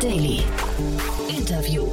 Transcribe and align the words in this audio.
Daily. 0.00 0.42
Interview. 1.28 1.84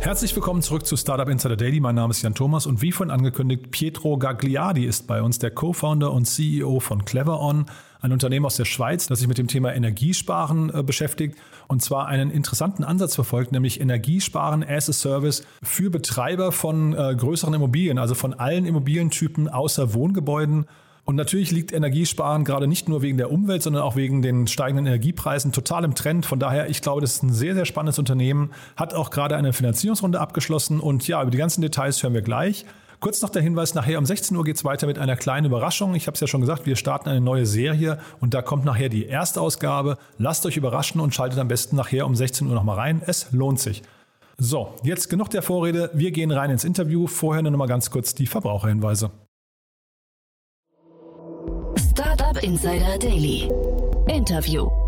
Herzlich 0.00 0.34
willkommen 0.34 0.62
zurück 0.62 0.86
zu 0.86 0.96
Startup 0.96 1.28
Insider 1.28 1.56
Daily. 1.56 1.78
Mein 1.78 1.94
Name 1.94 2.10
ist 2.10 2.22
Jan 2.22 2.34
Thomas 2.34 2.64
und 2.64 2.80
wie 2.80 2.90
vorhin 2.90 3.10
angekündigt, 3.10 3.70
Pietro 3.70 4.16
Gagliardi 4.16 4.86
ist 4.86 5.06
bei 5.06 5.20
uns, 5.20 5.38
der 5.38 5.50
Co-Founder 5.50 6.10
und 6.10 6.24
CEO 6.24 6.80
von 6.80 7.04
CleverOn, 7.04 7.66
ein 8.00 8.12
Unternehmen 8.12 8.46
aus 8.46 8.56
der 8.56 8.64
Schweiz, 8.64 9.08
das 9.08 9.18
sich 9.18 9.28
mit 9.28 9.36
dem 9.36 9.46
Thema 9.46 9.74
Energiesparen 9.74 10.74
äh, 10.74 10.82
beschäftigt 10.82 11.36
und 11.68 11.82
zwar 11.82 12.06
einen 12.06 12.30
interessanten 12.30 12.82
Ansatz 12.82 13.14
verfolgt, 13.14 13.52
nämlich 13.52 13.78
Energiesparen 13.78 14.64
as 14.66 14.88
a 14.88 14.94
Service 14.94 15.44
für 15.62 15.90
Betreiber 15.90 16.52
von 16.52 16.94
äh, 16.94 17.14
größeren 17.14 17.52
Immobilien, 17.52 17.98
also 17.98 18.14
von 18.14 18.32
allen 18.32 18.64
Immobilientypen 18.64 19.48
außer 19.48 19.92
Wohngebäuden. 19.92 20.64
Und 21.04 21.16
natürlich 21.16 21.50
liegt 21.50 21.72
Energiesparen 21.72 22.44
gerade 22.44 22.66
nicht 22.66 22.88
nur 22.88 23.02
wegen 23.02 23.16
der 23.16 23.32
Umwelt, 23.32 23.62
sondern 23.62 23.82
auch 23.82 23.96
wegen 23.96 24.22
den 24.22 24.46
steigenden 24.46 24.86
Energiepreisen 24.86 25.52
total 25.52 25.84
im 25.84 25.94
Trend. 25.94 26.26
Von 26.26 26.38
daher, 26.38 26.68
ich 26.68 26.82
glaube, 26.82 27.00
das 27.00 27.14
ist 27.16 27.22
ein 27.22 27.32
sehr, 27.32 27.54
sehr 27.54 27.64
spannendes 27.64 27.98
Unternehmen, 27.98 28.50
hat 28.76 28.94
auch 28.94 29.10
gerade 29.10 29.36
eine 29.36 29.52
Finanzierungsrunde 29.52 30.20
abgeschlossen. 30.20 30.80
Und 30.80 31.06
ja, 31.08 31.20
über 31.22 31.30
die 31.30 31.38
ganzen 31.38 31.62
Details 31.62 32.02
hören 32.02 32.14
wir 32.14 32.22
gleich. 32.22 32.64
Kurz 33.00 33.22
noch 33.22 33.30
der 33.30 33.40
Hinweis, 33.40 33.74
nachher 33.74 33.98
um 33.98 34.04
16 34.04 34.36
Uhr 34.36 34.44
geht 34.44 34.56
es 34.56 34.64
weiter 34.64 34.86
mit 34.86 34.98
einer 34.98 35.16
kleinen 35.16 35.46
Überraschung. 35.46 35.94
Ich 35.94 36.06
habe 36.06 36.16
es 36.16 36.20
ja 36.20 36.26
schon 36.26 36.42
gesagt, 36.42 36.66
wir 36.66 36.76
starten 36.76 37.08
eine 37.08 37.22
neue 37.22 37.46
Serie 37.46 37.98
und 38.20 38.34
da 38.34 38.42
kommt 38.42 38.66
nachher 38.66 38.90
die 38.90 39.06
erste 39.06 39.40
Ausgabe. 39.40 39.96
Lasst 40.18 40.44
euch 40.44 40.58
überraschen 40.58 41.00
und 41.00 41.14
schaltet 41.14 41.38
am 41.38 41.48
besten 41.48 41.76
nachher 41.76 42.04
um 42.04 42.14
16 42.14 42.46
Uhr 42.46 42.54
nochmal 42.54 42.76
rein. 42.76 43.00
Es 43.06 43.32
lohnt 43.32 43.58
sich. 43.58 43.82
So, 44.36 44.74
jetzt 44.82 45.08
genug 45.08 45.30
der 45.30 45.40
Vorrede. 45.40 45.90
Wir 45.94 46.10
gehen 46.10 46.30
rein 46.30 46.50
ins 46.50 46.64
Interview. 46.64 47.06
Vorher 47.06 47.42
nur 47.42 47.52
noch 47.52 47.58
mal 47.58 47.68
ganz 47.68 47.90
kurz 47.90 48.14
die 48.14 48.26
Verbraucherhinweise. 48.26 49.10
Insider 52.42 52.96
Daily. 52.96 53.50
Interview. 54.08 54.79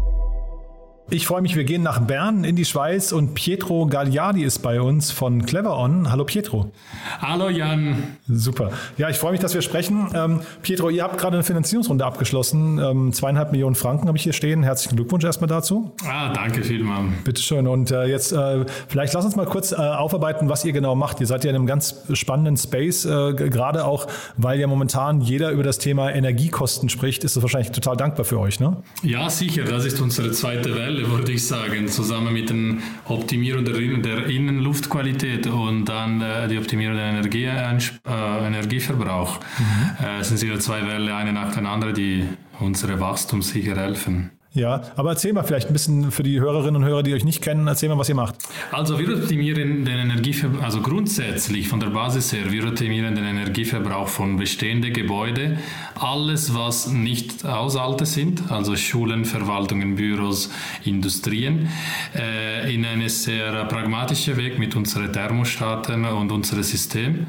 Ich 1.13 1.27
freue 1.27 1.43
mich, 1.43 1.57
wir 1.57 1.65
gehen 1.65 1.83
nach 1.83 2.01
Bern 2.01 2.43
in 2.43 2.57
die 2.57 2.65
Schweiz 2.65 3.13
und 3.13 3.35
Pietro 3.35 3.85
Gagliardi 3.85 4.43
ist 4.45 4.61
bei 4.61 4.81
uns 4.81 5.11
von 5.11 5.45
CleverOn. 5.45 6.11
Hallo 6.11 6.25
Pietro. 6.25 6.73
Hallo 7.21 7.51
Jan. 7.51 8.17
Super. 8.27 8.71
Ja, 8.97 9.11
ich 9.11 9.19
freue 9.19 9.33
mich, 9.33 9.41
dass 9.43 9.53
wir 9.53 9.61
sprechen. 9.61 10.09
Ähm, 10.15 10.41
Pietro, 10.63 10.89
ihr 10.89 11.03
habt 11.03 11.19
gerade 11.19 11.37
eine 11.37 11.45
Finanzierungsrunde 11.45 12.07
abgeschlossen. 12.07 12.79
Ähm, 12.79 13.13
zweieinhalb 13.13 13.53
Millionen 13.53 13.75
Franken 13.75 14.09
habe 14.09 14.17
ich 14.17 14.23
hier 14.23 14.33
stehen. 14.33 14.63
Herzlichen 14.63 14.97
Glückwunsch 14.97 15.23
erstmal 15.23 15.49
dazu. 15.49 15.93
Ah, 16.03 16.33
danke 16.33 16.65
vielmals. 16.65 17.13
Bitteschön. 17.25 17.69
Und 17.69 17.91
äh, 17.91 18.07
jetzt 18.07 18.33
äh, 18.33 18.65
vielleicht 18.89 19.13
lass 19.13 19.27
uns 19.27 19.37
mal 19.37 19.45
kurz 19.45 19.73
äh, 19.73 19.75
aufarbeiten, 19.75 20.49
was 20.49 20.65
ihr 20.65 20.73
genau 20.73 20.95
macht. 20.95 21.21
Ihr 21.21 21.27
seid 21.27 21.45
ja 21.45 21.51
in 21.51 21.57
einem 21.57 21.67
ganz 21.67 21.95
spannenden 22.15 22.57
Space, 22.57 23.05
äh, 23.05 23.35
gerade 23.35 23.85
auch, 23.85 24.07
weil 24.39 24.59
ja 24.59 24.67
momentan 24.67 25.21
jeder 25.21 25.51
über 25.51 25.63
das 25.63 25.77
Thema 25.77 26.11
Energiekosten 26.11 26.89
spricht. 26.89 27.23
Ist 27.23 27.37
das 27.37 27.43
wahrscheinlich 27.43 27.73
total 27.73 27.99
dankbar 27.99 28.25
für 28.25 28.41
euch, 28.41 28.61
ne? 28.61 28.79
Ja, 29.03 29.29
sicher. 29.29 29.65
Das 29.65 29.85
ist 29.85 30.01
unsere 30.01 30.31
zweite 30.31 30.75
Welle 30.75 31.02
würde 31.09 31.33
ich 31.33 31.47
sagen, 31.47 31.89
zusammen 31.89 32.33
mit 32.33 32.51
der 32.51 32.77
Optimierung 33.07 33.65
der, 33.65 34.27
Innenluftqualität 34.27 35.47
und 35.47 35.85
dann 35.87 36.21
äh, 36.21 36.49
die 36.49 36.59
Optimierung 36.59 36.97
der 36.97 37.07
Energie, 37.07 37.45
äh, 37.45 38.47
Energieverbrauch. 38.47 39.41
Mhm. 39.59 40.05
Äh, 40.05 40.25
sind 40.25 40.39
sicher 40.39 40.59
zwei 40.61 40.87
Welle, 40.87 41.15
eine 41.15 41.33
nach 41.33 41.55
der 41.55 41.65
anderen, 41.65 41.95
die 41.95 42.25
unsere 42.61 43.01
Wachstum 43.01 43.43
sicher 43.43 43.77
helfen. 43.77 44.31
Ja, 44.55 44.83
aber 44.97 45.11
erzähl 45.11 45.33
mal 45.33 45.45
vielleicht 45.45 45.69
ein 45.69 45.73
bisschen 45.73 46.11
für 46.11 46.23
die 46.23 46.39
Hörerinnen 46.39 46.83
und 46.83 46.85
Hörer, 46.87 47.03
die 47.03 47.15
euch 47.15 47.25
nicht 47.25 47.41
kennen, 47.41 47.67
erzähl 47.67 47.89
mal, 47.89 47.97
was 47.97 48.11
ihr 48.11 48.15
macht. 48.15 48.35
Also 48.71 48.99
wir 48.99 49.17
optimieren 49.17 49.87
den 49.87 49.99
Energieverbrauch, 49.99 50.63
also 50.63 50.83
grundsätzlich 50.83 51.69
von 51.69 51.81
der 51.81 51.87
Basis 51.87 52.35
her, 52.35 52.53
wir 52.53 52.67
optimieren 52.69 53.15
den 53.15 53.25
Energieverbrauch 53.25 54.09
von 54.09 54.37
bestehenden 54.37 54.93
Gebäuden. 54.93 55.59
Alles, 55.99 56.55
was 56.55 56.89
nicht 56.89 57.45
Haushalte 57.45 58.05
sind, 58.05 58.51
also 58.51 58.77
Schulen, 58.77 59.25
Verwaltungen, 59.25 59.97
Büros, 59.97 60.51
Industrien, 60.85 61.69
äh, 62.15 62.75
in 62.75 62.85
einen 62.85 63.09
sehr 63.09 63.65
pragmatischen 63.65 64.37
Weg 64.37 64.59
mit 64.59 64.77
unseren 64.77 65.11
Thermostaten 65.13 66.05
und 66.05 66.31
unserem 66.31 66.63
System 66.63 67.27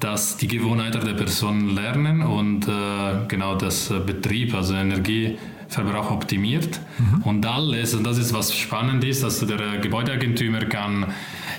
dass 0.00 0.36
die 0.36 0.46
Gewohnheiten 0.46 1.04
der 1.04 1.14
Personen 1.14 1.74
lernen 1.74 2.22
und 2.22 2.68
äh, 2.68 3.26
genau 3.26 3.56
das 3.56 3.92
Betrieb, 4.06 4.54
also 4.54 4.74
Energie 4.74 5.36
Verbrauch 5.68 6.10
optimiert. 6.10 6.80
Mhm. 6.98 7.22
Und 7.22 7.46
alles, 7.46 7.94
und 7.94 8.04
das 8.04 8.18
ist 8.18 8.32
was 8.32 8.54
spannend 8.54 9.04
ist, 9.04 9.22
dass 9.22 9.40
der 9.40 9.78
Gebäudeeigentümer 9.78 10.64
kann 10.66 11.12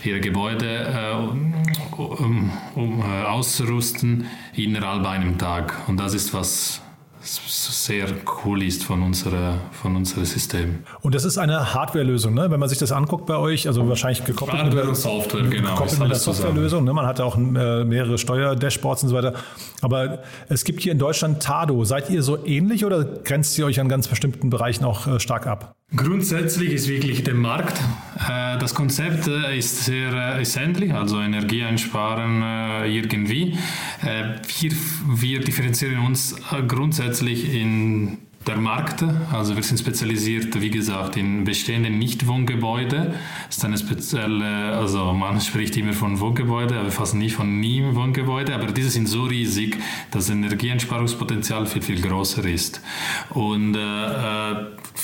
ihre 0.03 0.19
Gebäude 0.19 0.65
äh, 0.65 2.01
um, 2.01 2.51
um, 2.75 3.01
äh, 3.01 3.23
ausrüsten 3.23 4.25
innerhalb 4.53 5.05
einem 5.05 5.37
Tag. 5.37 5.87
Und 5.87 5.99
das 5.99 6.13
ist 6.13 6.33
was 6.33 6.81
sehr 7.21 8.07
cool 8.43 8.63
ist 8.63 8.83
von 8.83 9.01
unserem 9.03 9.59
von 9.71 9.95
unserer 9.95 10.25
System. 10.25 10.83
Und 11.01 11.15
das 11.15 11.25
ist 11.25 11.37
eine 11.37 11.73
Hardware-Lösung, 11.73 12.33
ne? 12.33 12.49
wenn 12.49 12.59
man 12.59 12.69
sich 12.69 12.77
das 12.77 12.91
anguckt 12.91 13.25
bei 13.25 13.35
euch, 13.35 13.67
also 13.67 13.87
wahrscheinlich 13.87 14.23
gekoppelt 14.25 14.57
Hardware 14.57 14.75
mit 14.75 14.87
der 14.87 14.95
Software, 14.95 15.43
genau. 15.43 15.71
Gekoppelt 15.71 15.99
mit 15.99 16.09
der 16.11 16.17
Softwarelösung. 16.17 16.83
Ne? 16.83 16.93
Man 16.93 17.05
hat 17.05 17.19
auch 17.21 17.37
äh, 17.37 17.83
mehrere 17.83 18.17
Steuerdashboards 18.17 19.03
und 19.03 19.09
so 19.09 19.15
weiter. 19.15 19.33
Aber 19.81 20.19
es 20.47 20.63
gibt 20.63 20.81
hier 20.81 20.91
in 20.91 20.99
Deutschland 20.99 21.41
Tado. 21.41 21.83
Seid 21.83 22.09
ihr 22.09 22.23
so 22.23 22.43
ähnlich 22.45 22.85
oder 22.85 23.03
grenzt 23.03 23.57
ihr 23.57 23.65
euch 23.65 23.79
an 23.79 23.89
ganz 23.89 24.07
bestimmten 24.07 24.49
Bereichen 24.49 24.85
auch 24.85 25.07
äh, 25.07 25.19
stark 25.19 25.47
ab? 25.47 25.75
Grundsätzlich 25.95 26.71
ist 26.71 26.87
wirklich 26.87 27.23
der 27.23 27.33
Markt. 27.33 27.79
Äh, 28.17 28.59
das 28.59 28.75
Konzept 28.75 29.27
äh, 29.27 29.57
ist 29.57 29.85
sehr 29.85 30.39
ist 30.39 30.55
ähnlich, 30.55 30.93
also 30.93 31.19
Energie 31.19 31.63
einsparen 31.63 32.43
irgendwie. 32.85 33.57
Wir, 34.01 34.71
wir 35.07 35.39
differenzieren 35.39 35.99
uns 36.05 36.35
grundsätzlich 36.67 37.53
in 37.53 38.17
der 38.49 38.57
Markt. 38.57 39.03
Also 39.31 39.55
wir 39.55 39.61
sind 39.61 39.79
spezialisiert, 39.79 40.59
wie 40.59 40.71
gesagt, 40.71 41.15
in 41.17 41.43
bestehenden 41.43 41.99
Nicht-Wohngebäuden. 41.99 43.13
Das 43.45 43.57
ist 43.57 43.63
eine 43.65 43.77
spezielle, 43.77 44.75
also 44.75 45.13
man 45.13 45.39
spricht 45.39 45.77
immer 45.77 45.93
von 45.93 46.19
Wohngebäuden, 46.19 46.75
aber 46.77 46.89
fast 46.89 47.13
nie 47.13 47.29
von 47.29 47.59
Nie-Wohngebäuden. 47.59 48.55
Aber 48.55 48.65
diese 48.71 48.89
sind 48.89 49.07
so 49.07 49.23
riesig, 49.25 49.77
dass 50.09 50.25
das 50.25 50.35
Energieeinsparungspotenzial 50.35 51.67
viel, 51.67 51.83
viel 51.83 52.01
größer 52.01 52.43
ist. 52.45 52.81
Und 53.29 53.75
äh, 53.75 54.55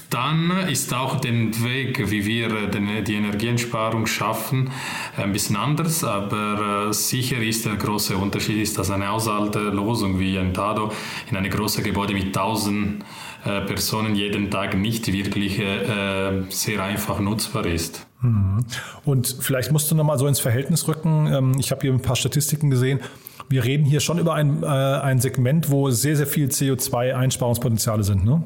dann 0.10 0.52
ist 0.68 0.92
auch 0.94 1.20
der 1.20 1.34
Weg, 1.34 2.10
wie 2.10 2.26
wir 2.26 2.68
die 2.68 3.14
Energieeinsparung 3.14 4.08
schaffen, 4.08 4.72
ein 5.18 5.32
bisschen 5.32 5.56
anders. 5.56 6.04
Aber 6.04 6.88
äh, 6.90 6.94
sicher 6.94 7.38
ist 7.38 7.66
der 7.66 7.76
große 7.76 8.18
Unterschied, 8.18 8.58
ist, 8.58 8.80
dass 8.80 8.90
eine 8.90 9.08
Haushaltslösung 9.10 10.20
wie 10.20 10.40
ein 10.40 10.54
Tado 10.54 10.92
in 11.30 11.38
einem 11.38 11.52
großen 11.52 11.84
Gebäude 11.84 12.14
mit 12.16 12.36
1000 12.36 13.04
äh, 13.46 13.62
Personen 13.62 14.16
jeden 14.16 14.50
Tag 14.50 14.76
nicht 14.76 15.12
wirklich 15.12 15.60
äh, 15.60 16.44
sehr 16.50 16.84
einfach 16.84 17.20
nutzbar 17.20 17.66
ist. 17.66 18.08
Mhm. 18.22 18.66
Und 19.06 19.38
vielleicht 19.40 19.72
musst 19.72 19.92
du 19.92 19.96
nochmal 19.96 20.18
so 20.18 20.28
ins 20.28 20.40
Verhältnis 20.40 20.88
rücken. 20.88 21.28
Ähm, 21.32 21.56
ich 21.60 21.72
habe 21.72 21.82
hier 21.82 21.94
ein 21.94 22.02
paar 22.02 22.16
Statistiken 22.16 22.70
gesehen. 22.70 23.00
Wir 23.48 23.64
reden 23.64 23.86
hier 23.86 24.00
schon 24.00 24.18
über 24.18 24.34
ein, 24.34 24.64
äh, 24.64 24.66
ein 24.66 25.20
Segment, 25.20 25.70
wo 25.70 25.92
sehr, 25.92 26.16
sehr 26.16 26.28
viel 26.28 26.48
CO2-Einsparungspotenziale 26.48 28.04
sind, 28.04 28.26
ne? 28.26 28.44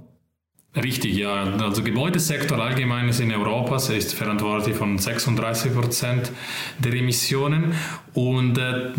Richtig, 0.76 1.16
ja. 1.16 1.46
Also 1.60 1.82
Gebäudesektor 1.82 2.60
allgemein 2.60 3.10
ist 3.10 3.20
in 3.20 3.32
Europa 3.32 3.78
ist 3.78 4.14
verantwortlich 4.14 4.76
von 4.76 5.00
36 5.00 5.74
Prozent 5.74 6.32
der 6.78 6.94
Emissionen 6.94 7.74
und 8.14 8.58
äh, 8.60 8.92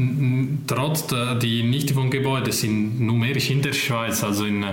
trotz 0.66 1.12
äh, 1.12 1.38
die 1.38 1.62
Nichtwohngebäude 1.62 2.50
sind 2.50 3.00
numerisch 3.00 3.50
in 3.50 3.62
der 3.62 3.72
Schweiz, 3.72 4.24
also 4.24 4.46
in 4.46 4.64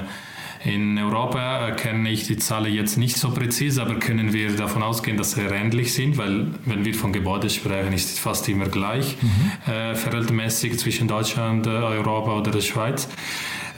in 0.67 0.97
Europa 0.97 1.72
kenne 1.72 2.09
ich 2.09 2.28
die 2.28 2.35
Zahlen 2.35 2.73
jetzt 2.73 2.97
nicht 2.97 3.16
so 3.16 3.31
präzise, 3.31 3.81
aber 3.81 3.95
können 3.95 4.33
wir 4.33 4.53
davon 4.55 4.83
ausgehen, 4.83 5.16
dass 5.16 5.31
sie 5.31 5.41
ähnlich 5.41 5.94
sind, 5.94 6.17
weil 6.17 6.47
wenn 6.66 6.83
wir 6.83 6.94
von 6.94 7.13
Gebäuden 7.13 7.50
sprechen, 7.50 7.94
ist 7.94 8.11
es 8.11 8.19
fast 8.19 8.50
immer 8.50 8.67
gleich, 8.67 9.16
mhm. 9.22 9.72
äh, 9.72 9.96
verhältnismäßig 9.96 10.78
zwischen 10.78 11.08
Deutschland, 11.08 11.67
Europa 11.67 12.37
oder 12.37 12.52
der 12.52 12.61
Schweiz. 12.61 13.08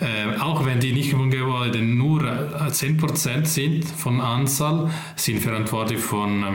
Äh, 0.01 0.39
auch 0.39 0.65
wenn 0.65 0.79
die 0.79 0.93
Nichtwohngebäude 0.93 1.79
nur 1.81 2.23
10% 2.23 3.41
äh, 3.41 3.45
sind 3.45 3.85
von 3.85 4.19
Anzahl, 4.19 4.89
sind 5.15 5.41
verantwortlich 5.41 5.99
von 5.99 6.43
äh, 6.43 6.47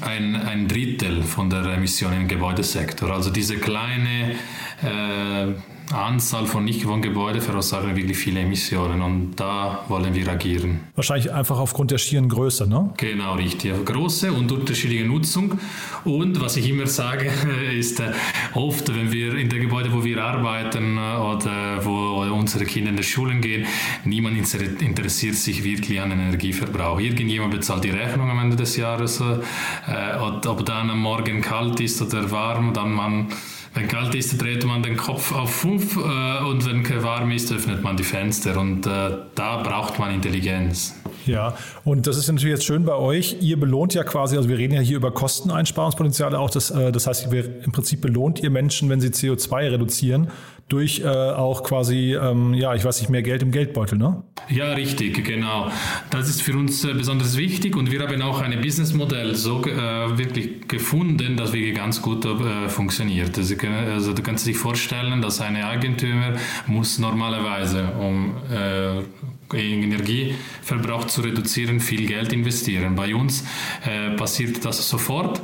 ein, 0.00 0.36
ein 0.36 0.68
Drittel 0.68 1.22
von 1.22 1.50
der 1.50 1.66
Emissionen 1.66 2.22
im 2.22 2.28
Gebäudesektor. 2.28 3.10
Also 3.10 3.28
diese 3.28 3.58
kleine 3.58 4.36
äh, 4.82 5.52
Anzahl 5.92 6.46
von 6.46 6.64
Nichtwohngebäuden 6.64 7.42
verursachen 7.42 7.94
wirklich 7.94 8.16
viele 8.16 8.40
Emissionen 8.40 9.02
und 9.02 9.36
da 9.36 9.84
wollen 9.88 10.14
wir 10.14 10.28
agieren. 10.28 10.80
Wahrscheinlich 10.94 11.32
einfach 11.32 11.58
aufgrund 11.58 11.90
der 11.90 11.98
schieren 11.98 12.28
Größe, 12.28 12.66
ne? 12.66 12.92
Genau, 12.96 13.34
richtig. 13.34 13.84
Große 13.84 14.32
und 14.32 14.50
unterschiedliche 14.50 15.04
Nutzung. 15.04 15.58
Und 16.04 16.40
was 16.40 16.56
ich 16.56 16.68
immer 16.70 16.86
sage, 16.86 17.30
ist 17.78 18.00
äh, 18.00 18.12
oft, 18.54 18.94
wenn 18.94 19.12
wir 19.12 19.36
in 19.36 19.48
der 19.48 19.58
Gebäude, 19.58 19.92
wo 19.92 20.02
wir 20.02 20.24
arbeiten 20.24 20.96
äh, 20.96 21.16
oder 21.16 21.84
wo 21.84 22.22
unsere 22.34 22.64
Kinder 22.64 22.90
in 22.90 22.96
die 22.96 23.02
Schulen 23.02 23.40
gehen, 23.40 23.66
niemand 24.04 24.36
interessiert 24.36 25.34
sich 25.34 25.64
wirklich 25.64 26.00
an 26.00 26.10
den 26.10 26.20
Energieverbrauch. 26.20 26.98
Irgendjemand 26.98 27.52
bezahlt 27.52 27.84
die 27.84 27.90
Rechnung 27.90 28.30
am 28.30 28.38
Ende 28.38 28.56
des 28.56 28.76
Jahres, 28.76 29.20
äh, 29.20 30.16
ob 30.18 30.64
dann 30.64 30.90
am 30.90 31.00
Morgen 31.00 31.40
kalt 31.42 31.78
ist 31.80 32.00
oder 32.00 32.30
warm, 32.30 32.72
dann 32.72 32.92
man 32.92 33.28
wenn 33.74 33.88
kalt 33.88 34.14
ist, 34.14 34.40
dreht 34.40 34.64
man 34.64 34.82
den 34.82 34.96
Kopf 34.96 35.32
auf 35.32 35.52
5 35.56 35.96
äh, 35.96 36.44
und 36.44 36.64
wenn 36.64 36.84
warm 37.02 37.32
ist, 37.32 37.52
öffnet 37.52 37.82
man 37.82 37.96
die 37.96 38.04
Fenster 38.04 38.58
und 38.58 38.86
äh, 38.86 39.18
da 39.34 39.62
braucht 39.62 39.98
man 39.98 40.14
Intelligenz. 40.14 40.94
Ja, 41.26 41.56
und 41.84 42.06
das 42.06 42.16
ist 42.16 42.28
natürlich 42.28 42.54
jetzt 42.54 42.64
schön 42.64 42.84
bei 42.84 42.94
euch. 42.94 43.36
Ihr 43.40 43.58
belohnt 43.58 43.94
ja 43.94 44.04
quasi, 44.04 44.36
also 44.36 44.48
wir 44.48 44.58
reden 44.58 44.74
ja 44.74 44.80
hier 44.80 44.96
über 44.96 45.10
Kosteneinsparungspotenziale 45.12 46.38
auch. 46.38 46.50
Das, 46.50 46.70
äh, 46.70 46.92
das 46.92 47.06
heißt, 47.06 47.32
im 47.32 47.72
Prinzip 47.72 48.00
belohnt 48.00 48.40
ihr 48.40 48.50
Menschen, 48.50 48.88
wenn 48.90 49.00
sie 49.00 49.08
CO2 49.08 49.72
reduzieren 49.72 50.28
durch 50.68 51.00
äh, 51.00 51.06
auch 51.06 51.62
quasi, 51.62 52.14
ähm, 52.14 52.54
ja, 52.54 52.74
ich 52.74 52.84
weiß 52.84 53.00
nicht, 53.00 53.10
mehr 53.10 53.22
Geld 53.22 53.42
im 53.42 53.50
Geldbeutel, 53.50 53.98
ne? 53.98 54.22
Ja, 54.48 54.72
richtig, 54.72 55.22
genau. 55.24 55.70
Das 56.10 56.28
ist 56.28 56.40
für 56.40 56.56
uns 56.56 56.84
äh, 56.84 56.94
besonders 56.94 57.36
wichtig 57.36 57.76
und 57.76 57.90
wir 57.90 58.00
haben 58.00 58.22
auch 58.22 58.40
ein 58.40 58.58
Businessmodell 58.60 59.34
so 59.34 59.62
äh, 59.62 60.16
wirklich 60.16 60.66
gefunden, 60.66 61.36
das 61.36 61.52
wirklich 61.52 61.74
ganz 61.74 62.00
gut 62.00 62.24
äh, 62.24 62.68
funktioniert. 62.68 63.36
Also, 63.36 63.54
also, 63.92 64.12
du 64.14 64.22
kannst 64.22 64.46
dir 64.46 64.54
vorstellen, 64.54 65.20
dass 65.20 65.40
ein 65.40 65.56
Eigentümer 65.56 66.32
muss 66.66 66.98
normalerweise, 66.98 67.84
um 68.00 68.34
äh, 68.50 69.02
Energieverbrauch 69.52 71.06
zu 71.06 71.20
reduzieren, 71.22 71.80
viel 71.80 72.06
Geld 72.06 72.32
investieren. 72.32 72.94
Bei 72.94 73.14
uns 73.14 73.44
äh, 73.84 74.10
passiert 74.16 74.64
das 74.64 74.88
sofort, 74.88 75.40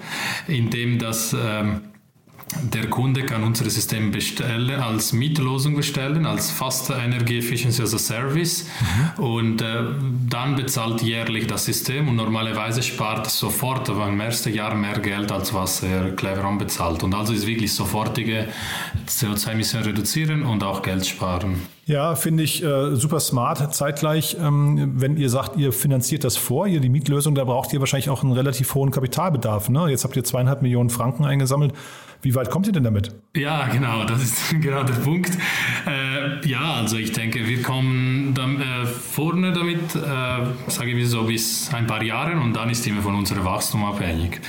indem 0.47 0.99
das 0.99 1.32
ähm, 1.32 1.82
der 2.62 2.88
Kunde 2.91 3.23
kann 3.23 3.44
unser 3.44 3.69
System 3.70 4.11
bestellen, 4.11 4.81
als 4.81 5.12
Mietlosung 5.12 5.76
bestellen, 5.76 6.26
als 6.26 6.50
Fast 6.50 6.91
Energy 6.91 7.38
Efficiency 7.38 7.82
as 7.82 7.94
a 7.94 7.99
Service 7.99 8.67
mhm. 9.17 9.25
und 9.25 9.62
äh, 9.62 9.85
dann 10.29 10.56
bezahlt 10.56 11.03
jährlich 11.03 11.46
das 11.46 11.64
System 11.64 12.08
und 12.08 12.17
normalerweise 12.17 12.82
spart 12.82 13.31
sofort 13.31 13.88
im 13.88 14.20
ersten 14.20 14.53
Jahr 14.53 14.75
mehr 14.75 14.99
Geld, 14.99 15.31
als 15.31 15.55
was 15.55 15.82
er 15.82 16.11
Cleveron 16.17 16.58
bezahlt. 16.58 17.03
Und 17.03 17.14
also 17.14 17.32
ist 17.32 17.46
wirklich 17.46 17.73
sofortige 17.73 18.49
CO2-Emissionen 19.06 19.87
reduzieren 19.87 20.43
und 20.43 20.62
auch 20.64 20.82
Geld 20.82 21.06
sparen. 21.06 21.62
Ja, 21.91 22.15
finde 22.15 22.45
ich 22.45 22.63
äh, 22.63 22.95
super 22.95 23.19
smart. 23.19 23.75
Zeitgleich, 23.75 24.37
ähm, 24.41 24.93
wenn 25.01 25.17
ihr 25.17 25.29
sagt, 25.29 25.57
ihr 25.57 25.73
finanziert 25.73 26.23
das 26.23 26.37
vor, 26.37 26.69
ihr 26.69 26.79
die 26.79 26.89
Mietlösung, 26.89 27.35
da 27.35 27.43
braucht 27.43 27.73
ihr 27.73 27.81
wahrscheinlich 27.81 28.11
auch 28.11 28.23
einen 28.23 28.31
relativ 28.31 28.77
hohen 28.77 28.93
Kapitalbedarf. 28.93 29.69
Ne? 29.71 29.89
Jetzt 29.89 30.05
habt 30.05 30.15
ihr 30.15 30.23
zweieinhalb 30.23 30.63
Millionen 30.63 30.89
Franken 30.89 31.25
eingesammelt. 31.25 31.75
Wie 32.23 32.37
weit 32.37 32.49
kommt 32.49 32.69
ihr 32.69 32.73
denn 32.73 32.85
damit? 32.85 33.13
Ja, 33.35 33.67
genau, 33.67 34.05
das 34.05 34.23
ist 34.23 34.51
genau 34.61 34.85
der 34.85 34.95
Punkt. 34.95 35.37
Äh, 35.85 36.49
ja, 36.49 36.75
also 36.75 36.97
ich 36.97 37.11
denke, 37.11 37.49
wir 37.49 37.61
kommen 37.61 38.35
dann, 38.35 38.61
äh, 38.61 38.87
vorne 38.87 39.53
damit, 39.53 39.97
äh, 39.97 40.71
sage 40.71 40.93
ich 40.93 41.09
so, 41.09 41.25
bis 41.25 41.75
ein 41.75 41.89
paar 41.89 42.05
Jahren 42.05 42.41
und 42.41 42.55
dann 42.55 42.71
ist 42.71 42.87
immer 42.87 43.03
von 43.03 43.17
unserem 43.17 43.45
Wachstum 43.45 43.85
abhängig. 43.85 44.41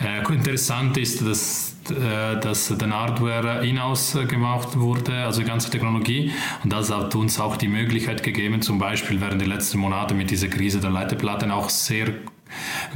Äh, 0.00 0.32
interessant 0.32 0.96
ist, 0.98 1.26
dass 1.26 1.75
dass 1.90 2.68
der 2.76 2.90
Hardware 2.90 3.66
in-house 3.66 4.18
gemacht 4.28 4.78
wurde, 4.78 5.24
also 5.24 5.40
die 5.40 5.46
ganze 5.46 5.70
Technologie. 5.70 6.32
Und 6.62 6.72
das 6.72 6.90
hat 6.92 7.14
uns 7.14 7.38
auch 7.40 7.56
die 7.56 7.68
Möglichkeit 7.68 8.22
gegeben, 8.22 8.62
zum 8.62 8.78
Beispiel 8.78 9.20
während 9.20 9.40
der 9.40 9.48
letzten 9.48 9.78
Monate 9.78 10.14
mit 10.14 10.30
dieser 10.30 10.48
Krise 10.48 10.80
der 10.80 10.90
Leiterplatten 10.90 11.50
auch 11.50 11.68
sehr 11.68 12.08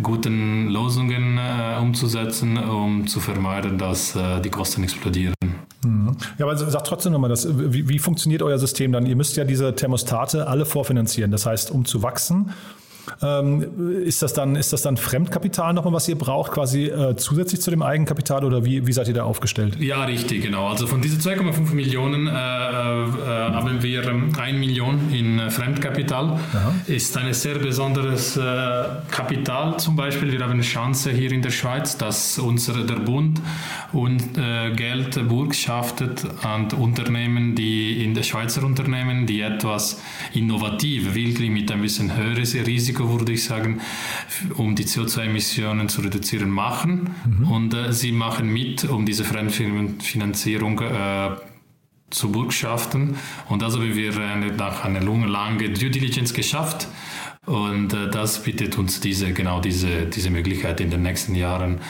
guten 0.02 0.68
Lösungen 0.68 1.38
äh, 1.38 1.78
umzusetzen, 1.80 2.56
um 2.56 3.06
zu 3.06 3.20
vermeiden, 3.20 3.78
dass 3.78 4.14
äh, 4.14 4.40
die 4.40 4.50
Kosten 4.50 4.82
explodieren. 4.82 5.34
Mhm. 5.84 6.16
Ja, 6.38 6.46
aber 6.46 6.56
sag 6.56 6.84
trotzdem 6.84 7.12
nochmal, 7.12 7.30
das, 7.30 7.48
wie, 7.50 7.88
wie 7.88 7.98
funktioniert 7.98 8.42
euer 8.42 8.58
System 8.58 8.92
dann? 8.92 9.06
Ihr 9.06 9.16
müsst 9.16 9.36
ja 9.36 9.44
diese 9.44 9.74
Thermostate 9.74 10.46
alle 10.46 10.66
vorfinanzieren. 10.66 11.30
Das 11.30 11.46
heißt, 11.46 11.70
um 11.70 11.84
zu 11.84 12.02
wachsen, 12.02 12.50
ähm, 13.22 14.02
ist, 14.04 14.22
das 14.22 14.32
dann, 14.32 14.56
ist 14.56 14.72
das 14.72 14.82
dann 14.82 14.96
Fremdkapital 14.96 15.72
nochmal, 15.72 15.94
was 15.94 16.08
ihr 16.08 16.18
braucht, 16.18 16.52
quasi 16.52 16.86
äh, 16.86 17.16
zusätzlich 17.16 17.60
zu 17.60 17.70
dem 17.70 17.82
Eigenkapital 17.82 18.44
oder 18.44 18.64
wie, 18.64 18.86
wie 18.86 18.92
seid 18.92 19.08
ihr 19.08 19.14
da 19.14 19.24
aufgestellt? 19.24 19.76
Ja, 19.80 20.04
richtig, 20.04 20.42
genau. 20.42 20.68
Also 20.68 20.86
von 20.86 21.00
diesen 21.00 21.20
2,5 21.20 21.72
Millionen 21.74 22.26
äh, 22.26 22.30
äh, 22.30 22.34
haben 22.34 23.82
wir 23.82 24.08
1 24.08 24.38
ähm, 24.38 24.60
Million 24.60 25.12
in 25.12 25.38
äh, 25.38 25.50
Fremdkapital. 25.50 26.24
Aha. 26.24 26.74
Ist 26.86 27.16
ein 27.16 27.32
sehr 27.32 27.58
besonderes 27.58 28.36
äh, 28.36 28.84
Kapital 29.10 29.78
zum 29.78 29.96
Beispiel. 29.96 30.32
Wir 30.32 30.40
haben 30.40 30.52
eine 30.52 30.62
Chance 30.62 31.10
hier 31.10 31.32
in 31.32 31.42
der 31.42 31.50
Schweiz, 31.50 31.96
dass 31.96 32.38
unser, 32.38 32.84
der 32.84 32.96
Bund 32.96 33.40
und 33.92 34.38
äh, 34.38 34.70
Geld 34.74 35.28
burgschaftet 35.28 36.24
an 36.42 36.68
Unternehmen, 36.72 37.54
die 37.54 38.04
in 38.04 38.14
der 38.14 38.22
Schweizer 38.22 38.62
Unternehmen, 38.64 39.26
die 39.26 39.40
etwas 39.40 40.00
innovativ, 40.34 41.14
wirklich 41.14 41.50
mit 41.50 41.70
ein 41.70 41.82
bisschen 41.82 42.16
höheres 42.16 42.54
Risiko, 42.54 42.99
würde 43.08 43.32
ich 43.32 43.44
sagen, 43.44 43.80
um 44.56 44.74
die 44.74 44.84
CO2-Emissionen 44.84 45.88
zu 45.88 46.02
reduzieren, 46.02 46.50
machen. 46.50 47.14
Mhm. 47.24 47.50
Und 47.50 47.74
äh, 47.74 47.92
sie 47.92 48.12
machen 48.12 48.52
mit, 48.52 48.84
um 48.84 49.06
diese 49.06 49.24
Fremdfinanzierung 49.24 50.80
äh, 50.80 51.30
zu 52.10 52.32
burgschaften. 52.32 53.16
Und 53.48 53.62
also 53.62 53.80
haben 53.80 53.94
wir 53.94 54.16
eine, 54.18 54.52
nach 54.52 54.84
einer 54.84 55.00
langen 55.00 55.74
Due 55.74 55.90
Diligence 55.90 56.34
geschafft. 56.34 56.88
Und 57.46 57.92
äh, 57.94 58.10
das 58.10 58.42
bietet 58.42 58.76
uns 58.78 59.00
diese, 59.00 59.32
genau 59.32 59.60
diese, 59.60 60.06
diese 60.06 60.30
Möglichkeit 60.30 60.80
in 60.80 60.90
den 60.90 61.02
nächsten 61.02 61.34
Jahren 61.34 61.80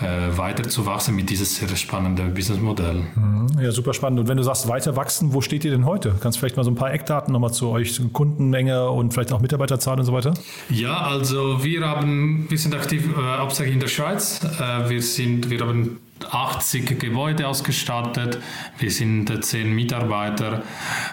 äh, 0.00 0.36
weiter 0.36 0.68
zu 0.68 0.86
wachsen 0.86 1.14
mit 1.14 1.30
diesem 1.30 1.46
sehr 1.46 1.76
spannenden 1.76 2.34
Businessmodell. 2.34 3.04
Mhm. 3.14 3.46
Ja, 3.60 3.70
super 3.72 3.94
spannend. 3.94 4.20
Und 4.20 4.28
wenn 4.28 4.36
du 4.36 4.42
sagst, 4.42 4.68
weiter 4.68 4.96
wachsen, 4.96 5.34
wo 5.34 5.40
steht 5.40 5.64
ihr 5.64 5.70
denn 5.70 5.84
heute? 5.84 6.14
Kannst 6.20 6.36
du 6.36 6.40
vielleicht 6.40 6.56
mal 6.56 6.64
so 6.64 6.70
ein 6.70 6.76
paar 6.76 6.92
Eckdaten 6.92 7.32
nochmal 7.32 7.52
zu 7.52 7.68
euch, 7.68 8.00
Kundenmenge 8.12 8.90
und 8.90 9.12
vielleicht 9.12 9.32
auch 9.32 9.40
Mitarbeiterzahl 9.40 9.98
und 9.98 10.06
so 10.06 10.12
weiter? 10.12 10.34
Ja, 10.68 11.02
also 11.02 11.62
wir 11.62 11.86
haben, 11.86 12.46
wir 12.48 12.58
sind 12.58 12.74
aktiv 12.74 13.08
äh, 13.16 13.38
hauptsächlich 13.38 13.74
in 13.74 13.80
der 13.80 13.88
Schweiz. 13.88 14.40
Äh, 14.58 14.88
wir 14.88 15.02
sind, 15.02 15.50
wir 15.50 15.60
haben 15.60 15.98
80 16.24 16.98
Gebäude 16.98 17.46
ausgestattet. 17.46 18.38
Wir 18.78 18.90
sind 18.90 19.44
10 19.44 19.74
Mitarbeiter 19.74 20.62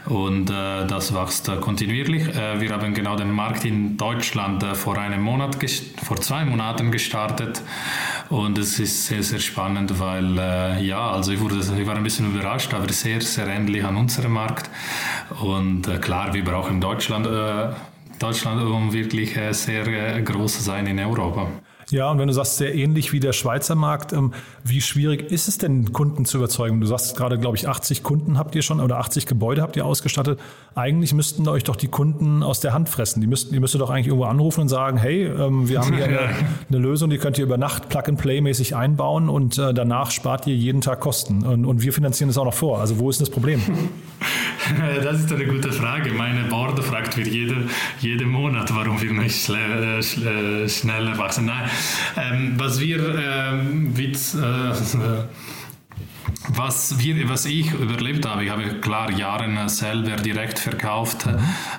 und 0.06 0.50
äh, 0.50 0.86
das 0.88 1.13
wächst 1.13 1.50
äh, 1.50 1.57
kontinuierlich. 1.57 2.27
Äh, 2.36 2.59
wir 2.59 2.71
haben 2.71 2.94
genau 2.94 3.15
den 3.15 3.31
Markt 3.31 3.65
in 3.65 3.98
Deutschland 3.98 4.63
äh, 4.63 4.75
vor 4.75 4.98
einem 4.98 5.21
Monat, 5.21 5.57
vor 6.04 6.18
zwei 6.18 6.45
Monaten 6.45 6.92
gestartet 6.92 7.62
und 8.30 8.57
es 8.57 8.80
ist 8.80 9.07
sehr, 9.07 9.24
sehr 9.24 9.39
spannend, 9.39 10.00
weil 10.00 10.38
äh, 10.38 10.83
ja, 10.83 11.12
also 11.12 11.31
ich, 11.31 11.39
wurde, 11.39 11.57
ich 11.57 11.88
war 11.88 11.95
ein 11.95 12.03
bisschen 12.03 12.33
überrascht, 12.33 12.74
aber 12.74 12.92
sehr, 12.92 13.21
sehr 13.21 13.48
ähnlich 13.48 13.83
an 13.83 13.95
unserem 13.95 14.33
Markt 14.33 14.69
und 15.42 15.88
äh, 15.88 15.98
klar, 15.98 16.33
wir 16.33 16.44
brauchen 16.44 16.81
Deutschland, 16.81 17.27
Deutschland 18.19 18.62
um 18.62 18.94
wirklich 18.94 19.38
sehr 19.51 20.21
groß 20.21 20.57
zu 20.57 20.63
sein 20.63 20.88
in 20.88 21.00
Europa. 21.00 21.48
Ja, 21.89 22.12
und 22.12 22.19
wenn 22.19 22.28
du 22.28 22.34
sagst, 22.34 22.57
sehr 22.57 22.75
ähnlich 22.75 23.13
wie 23.13 23.22
der 23.22 23.31
Schweizer 23.31 23.75
Markt, 23.75 24.12
ähm, 24.12 24.34
wie 24.63 24.81
schwierig 24.81 25.31
ist 25.31 25.48
es 25.48 25.57
denn, 25.57 25.94
Kunden 25.94 26.25
zu 26.25 26.38
überzeugen? 26.38 26.81
Du 26.81 26.86
sagst 26.86 27.15
gerade, 27.15 27.39
glaube 27.39 27.56
ich, 27.56 27.70
80 27.70 28.03
Kunden 28.03 28.38
habt 28.38 28.56
ihr 28.56 28.62
schon 28.62 28.82
oder 28.82 28.98
80 28.98 29.25
Gebäude 29.25 29.62
habt 29.62 29.77
ihr 29.77 29.86
ausgestattet. 29.86 30.38
Eigentlich 30.75 31.13
müssten 31.13 31.48
euch 31.48 31.63
doch 31.63 31.77
die 31.77 31.88
Kunden 31.88 32.44
aus 32.44 32.60
der 32.60 32.74
Hand 32.74 32.89
fressen. 32.89 33.22
Die 33.22 33.27
müssten, 33.27 33.53
ihr 33.53 33.62
müsstet 33.62 33.79
doch 33.79 33.89
eigentlich 33.89 34.08
irgendwo 34.08 34.25
anrufen 34.25 34.62
und 34.62 34.67
sagen, 34.67 34.98
hey, 34.98 35.27
ähm, 35.27 35.70
wir 35.70 35.79
haben 35.79 35.94
hier 35.94 36.06
eine, 36.06 36.20
eine 36.70 36.77
Lösung, 36.77 37.10
die 37.10 37.20
könnt 37.20 37.38
ihr 37.38 37.46
über 37.46 37.58
Nacht 37.58 37.88
Plug-and-Play-mäßig 37.88 38.75
einbauen 38.75 39.29
und 39.29 39.58
äh, 39.58 39.74
danach 39.74 40.12
spart 40.12 40.46
ihr 40.46 40.56
jeden 40.56 40.82
Tag 40.82 41.00
Kosten. 41.00 41.46
Und, 41.46 41.65
und 41.65 41.82
wir 41.82 41.94
finanzieren 41.94 42.29
es 42.29 42.38
auch 42.38 42.46
noch 42.46 42.53
vor. 42.53 42.79
Also 42.79 43.00
wo 43.00 43.10
ist 43.10 43.22
das 43.22 43.29
Problem? 43.29 43.62
Das 45.03 45.19
ist 45.19 45.31
eine 45.31 45.45
gute 45.45 45.71
Frage. 45.71 46.12
Meine 46.12 46.43
Board 46.45 46.83
fragt 46.83 47.17
mir 47.17 47.27
jeden, 47.27 47.69
jeden 48.00 48.29
Monat, 48.29 48.74
warum 48.75 49.01
wir 49.01 49.13
nicht 49.13 49.50
äh, 49.50 50.67
schneller 50.69 51.17
wachsen. 51.17 51.45
Nein, 51.45 51.69
ähm, 52.15 52.53
was 52.57 52.79
wir 52.79 53.00
ähm, 53.17 53.97
Witz, 53.97 54.36
äh, 54.36 54.38
was, 56.48 56.98
wir, 57.00 57.30
was 57.30 57.46
ich 57.46 57.72
überlebt 57.74 58.25
habe, 58.25 58.44
ich 58.44 58.50
habe 58.50 58.63
klar 58.80 59.12
Jahre 59.12 59.70
selber 59.70 60.16
direkt 60.16 60.60
verkauft 60.60 61.27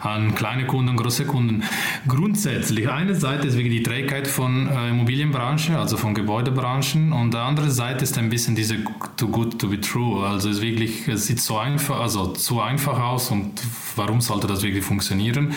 an 0.03 0.35
kleine 0.35 0.67
Kunden, 0.67 0.97
große 0.97 1.27
Kunden. 1.27 1.63
Grundsätzlich, 2.07 2.89
eine 2.89 3.15
Seite 3.15 3.49
ist 3.49 3.57
wegen 3.57 3.71
die 3.71 3.83
Trägheit 3.83 4.27
von 4.27 4.69
äh, 4.69 4.91
Immobilienbranche, 4.91 5.79
also 5.79 5.97
von 5.97 6.15
Gebäudebranchen, 6.15 7.13
und 7.13 7.35
die 7.35 7.39
andere 7.39 7.71
Seite 7.71 8.05
ist 8.05 8.19
ein 8.19 8.29
bisschen 8.29 8.55
diese 8.55 8.79
too 9.17 9.29
good 9.29 9.59
to 9.59 9.69
be 9.69 9.81
true. 9.81 10.27
Also 10.27 10.51
es 10.51 10.61
wirklich, 10.61 11.09
es 11.09 11.27
sieht 11.27 11.41
so 11.41 11.59
einfach, 11.59 12.01
also 12.01 12.29
zu 12.29 12.61
einfach 12.61 12.99
aus 12.99 13.31
und 13.31 13.61
warum 13.97 14.21
sollte 14.21 14.47
das 14.47 14.63
wirklich 14.63 14.85
funktionieren? 14.85 15.55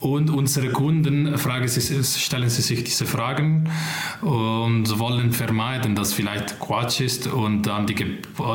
Und 0.00 0.30
unsere 0.30 0.70
Kunden 0.70 1.36
sie, 1.66 2.04
stellen 2.04 2.48
sie 2.48 2.62
sich 2.62 2.84
diese 2.84 3.04
Fragen 3.04 3.68
und 4.22 4.96
wollen 5.00 5.32
vermeiden, 5.32 5.96
dass 5.96 6.12
vielleicht 6.12 6.60
Quatsch 6.60 7.00
ist 7.00 7.26
und 7.26 7.62
dann 7.62 7.86
die, 7.86 7.96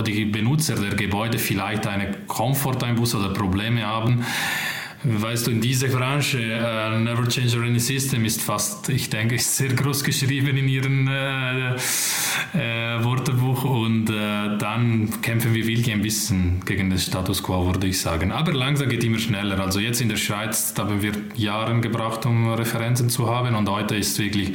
die 0.08 0.26
Benutzer 0.26 0.76
der 0.76 0.96
Gebäude 0.96 1.38
vielleicht 1.38 1.86
eine 1.86 2.14
Komforteinbuß 2.28 3.16
oder 3.16 3.34
Probleme 3.34 3.86
haben. 3.86 4.26
Weißt 5.06 5.48
du, 5.48 5.52
in 5.52 5.60
dieser 5.60 5.90
Branche, 5.90 6.38
uh, 6.38 6.98
Never 6.98 7.28
Change 7.28 7.58
Any 7.58 7.80
System 7.80 8.24
ist 8.24 8.42
fast, 8.42 8.88
ich 8.88 9.10
denke, 9.10 9.38
sehr 9.38 9.74
groß 9.74 10.02
geschrieben 10.02 10.56
in 10.56 10.70
ihrem 10.70 11.10
äh, 11.10 11.74
äh, 11.74 13.04
Wörterbuch 13.04 13.66
und 13.66 14.10
äh, 14.10 14.58
dann 14.58 15.22
kämpfen 15.22 15.54
wir 15.54 15.68
wirklich 15.68 15.92
ein 15.92 16.02
bisschen 16.02 16.62
gegen 16.66 16.90
den 16.90 17.00
Status 17.00 17.44
quo, 17.44 17.66
würde 17.66 17.86
ich 17.88 18.00
sagen. 18.00 18.32
Aber 18.32 18.54
langsam 18.54 18.88
geht 18.88 19.04
immer 19.04 19.20
schneller. 19.20 19.60
Also 19.60 19.82
jetzt 19.82 20.00
in 20.00 20.08
der 20.08 20.16
Schweiz, 20.16 20.74
da 20.74 20.84
haben 20.84 21.02
wir 21.02 21.12
Jahre 21.36 21.78
gebraucht, 21.82 22.26
um 22.26 22.54
Referenzen 22.54 23.10
zu 23.10 23.30
haben 23.30 23.56
und 23.56 23.70
heute 23.70 23.98
ist 23.98 24.18
wirklich 24.20 24.54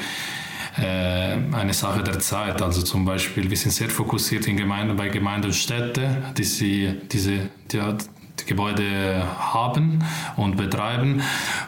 äh, 0.78 1.36
eine 1.52 1.74
Sache 1.74 2.02
der 2.02 2.20
Zeit. 2.20 2.62
Also 2.62 2.80
zum 2.80 3.04
Beispiel, 3.04 3.50
wir 3.50 3.56
sind 3.56 3.72
sehr 3.72 3.90
fokussiert 3.90 4.46
in 4.46 4.56
Gemeinden, 4.56 4.96
bei 4.96 5.08
Gemeinden 5.08 5.48
und 5.48 5.54
Städten, 5.54 6.16
die 6.38 6.44
sie, 6.44 6.94
diese, 7.12 7.50
die, 7.70 7.80
Gebäude 8.48 9.24
haben 9.38 10.04
und 10.36 10.56
betreiben. 10.56 11.22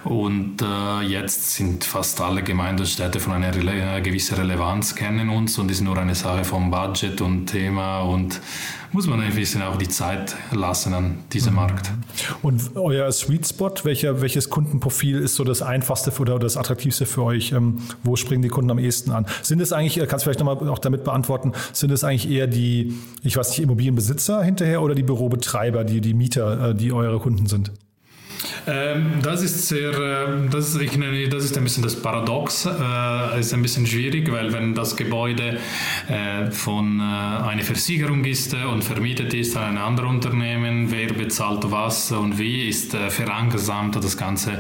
Und 0.05 0.63
äh, 0.63 1.03
jetzt 1.03 1.53
sind 1.55 1.85
fast 1.85 2.21
alle 2.21 2.43
Gemeinden 2.43 2.81
und 2.81 2.87
Städte 2.87 3.21
von 3.21 3.35
einer 3.35 3.55
Rele 3.55 4.03
gewissen 4.03 4.37
Relevanz 4.37 4.97
kennen 4.97 5.29
uns 5.29 5.59
und 5.59 5.71
ist 5.71 5.83
nur 5.83 5.97
eine 5.99 6.15
Sache 6.15 6.45
vom 6.45 6.71
Budget 6.71 7.21
und 7.21 7.47
Thema 7.47 8.01
und 8.01 8.41
muss 8.93 9.07
man 9.07 9.21
ein 9.21 9.35
bisschen 9.35 9.63
auch 9.63 9.77
die 9.77 9.89
Zeit 9.89 10.37
lassen 10.53 10.95
an 10.95 11.19
diesem 11.33 11.53
mhm. 11.53 11.61
Markt. 11.61 11.91
Und 12.43 12.77
euer 12.77 13.11
Sweet 13.13 13.47
Spot, 13.47 13.73
welcher, 13.85 14.21
welches 14.21 14.51
Kundenprofil 14.51 15.19
ist 15.19 15.37
so 15.37 15.45
das 15.45 15.63
einfachste 15.63 16.11
oder 16.21 16.39
das 16.39 16.57
attraktivste 16.57 17.07
für 17.07 17.23
euch? 17.23 17.53
Ähm, 17.53 17.81
wo 18.03 18.17
springen 18.17 18.43
die 18.43 18.49
Kunden 18.49 18.71
am 18.71 18.79
ehesten 18.79 19.13
an? 19.13 19.27
Sind 19.43 19.61
es 19.61 19.73
eigentlich, 19.73 19.97
kannst 20.09 20.25
du 20.25 20.31
vielleicht 20.31 20.41
nochmal 20.41 20.69
auch 20.69 20.79
damit 20.79 21.05
beantworten, 21.05 21.53
sind 21.73 21.93
es 21.93 22.05
eigentlich 22.05 22.31
eher 22.31 22.47
die, 22.47 22.95
ich 23.23 23.37
weiß 23.37 23.51
nicht, 23.51 23.61
Immobilienbesitzer 23.61 24.43
hinterher 24.43 24.83
oder 24.83 24.95
die 24.95 25.03
Bürobetreiber, 25.03 25.85
die, 25.85 26.01
die 26.01 26.15
Mieter, 26.15 26.71
äh, 26.71 26.75
die 26.75 26.93
eure 26.93 27.19
Kunden 27.21 27.47
sind? 27.47 27.73
Ähm, 28.67 29.21
das 29.23 29.43
ist 29.43 29.69
sehr, 29.69 29.93
äh, 29.93 30.49
das, 30.51 30.75
ich 30.77 30.97
nenne, 30.97 31.29
das 31.29 31.45
ist 31.45 31.57
ein 31.57 31.65
bisschen 31.65 31.83
das 31.83 32.01
Paradox, 32.01 32.67
äh, 32.67 33.41
ist 33.41 33.55
ein 33.55 33.63
bisschen 33.63 33.87
schwierig, 33.87 34.31
weil 34.31 34.53
wenn 34.53 34.75
das 34.75 34.97
Gebäude 34.97 35.59
äh, 36.09 36.51
von 36.51 37.01
äh, 37.01 37.03
einer 37.03 37.63
Versicherung 37.63 38.25
ist 38.25 38.55
und 38.55 38.83
vermietet 38.85 39.35
ist 39.35 39.57
an 39.57 39.77
ein 39.77 39.79
anderes 39.79 40.11
Unternehmen, 40.11 40.91
wer 40.91 41.13
bezahlt 41.13 41.71
was 41.71 42.13
und 42.13 42.39
wie, 42.39 42.69
ist 42.69 42.95
verlangsamt 42.95 43.97
das 43.97 44.17
ganze 44.17 44.59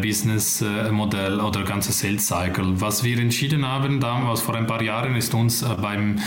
Businessmodell 0.00 1.40
oder 1.40 1.62
ganze 1.62 1.92
Sales 1.92 2.26
Cycle. 2.26 2.80
Was 2.80 3.02
wir 3.04 3.18
entschieden 3.18 3.66
haben 3.66 4.00
damals 4.00 4.40
vor 4.40 4.54
ein 4.54 4.66
paar 4.66 4.82
Jahren 4.82 5.16
ist 5.16 5.34
uns 5.34 5.64
beim 5.80 6.18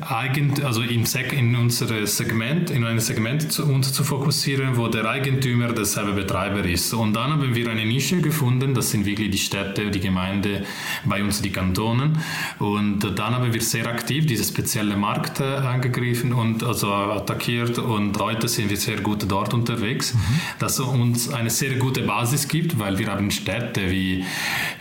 Eigent, 0.00 0.64
also 0.64 0.82
im 0.82 1.04
in 1.32 1.56
unser 1.56 2.06
Segment, 2.06 2.70
in 2.70 2.84
ein 2.84 2.98
Segment 3.00 3.52
zu, 3.52 3.66
uns 3.66 3.92
zu 3.92 4.04
fokussieren, 4.04 4.76
wo 4.76 4.88
der 4.88 5.04
Eigentümer 5.04 5.61
Eigentümer 5.62 5.72
derselbe 5.72 6.12
Betreiber 6.12 6.64
ist. 6.64 6.92
Und 6.94 7.14
dann 7.14 7.32
haben 7.32 7.54
wir 7.54 7.70
eine 7.70 7.84
Nische 7.84 8.20
gefunden, 8.20 8.74
das 8.74 8.90
sind 8.90 9.06
wirklich 9.06 9.30
die 9.30 9.38
Städte, 9.38 9.90
die 9.90 10.00
Gemeinde, 10.00 10.64
bei 11.04 11.22
uns 11.22 11.42
die 11.42 11.50
Kantonen. 11.50 12.18
Und 12.58 13.00
dann 13.00 13.34
haben 13.34 13.52
wir 13.52 13.60
sehr 13.60 13.86
aktiv 13.86 14.26
diese 14.26 14.44
spezielle 14.44 14.96
Markt 14.96 15.40
äh, 15.40 15.44
angegriffen 15.44 16.32
und 16.32 16.62
also 16.62 16.92
attackiert 16.92 17.78
und 17.78 18.18
heute 18.18 18.48
sind 18.48 18.70
wir 18.70 18.76
sehr 18.76 19.00
gut 19.00 19.24
dort 19.28 19.54
unterwegs, 19.54 20.14
mhm. 20.14 20.18
dass 20.58 20.80
uns 20.80 21.32
eine 21.32 21.50
sehr 21.50 21.76
gute 21.76 22.02
Basis 22.02 22.48
gibt, 22.48 22.78
weil 22.78 22.98
wir 22.98 23.08
haben 23.08 23.30
Städte 23.30 23.90
wie 23.90 24.24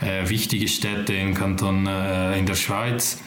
äh, 0.02 0.28
wichtige 0.30 0.68
Städte 0.68 1.14
im 1.14 1.34
Kanton 1.34 1.88
äh, 1.88 2.38
in 2.38 2.46
der 2.46 2.56
Schweiz 2.56 3.22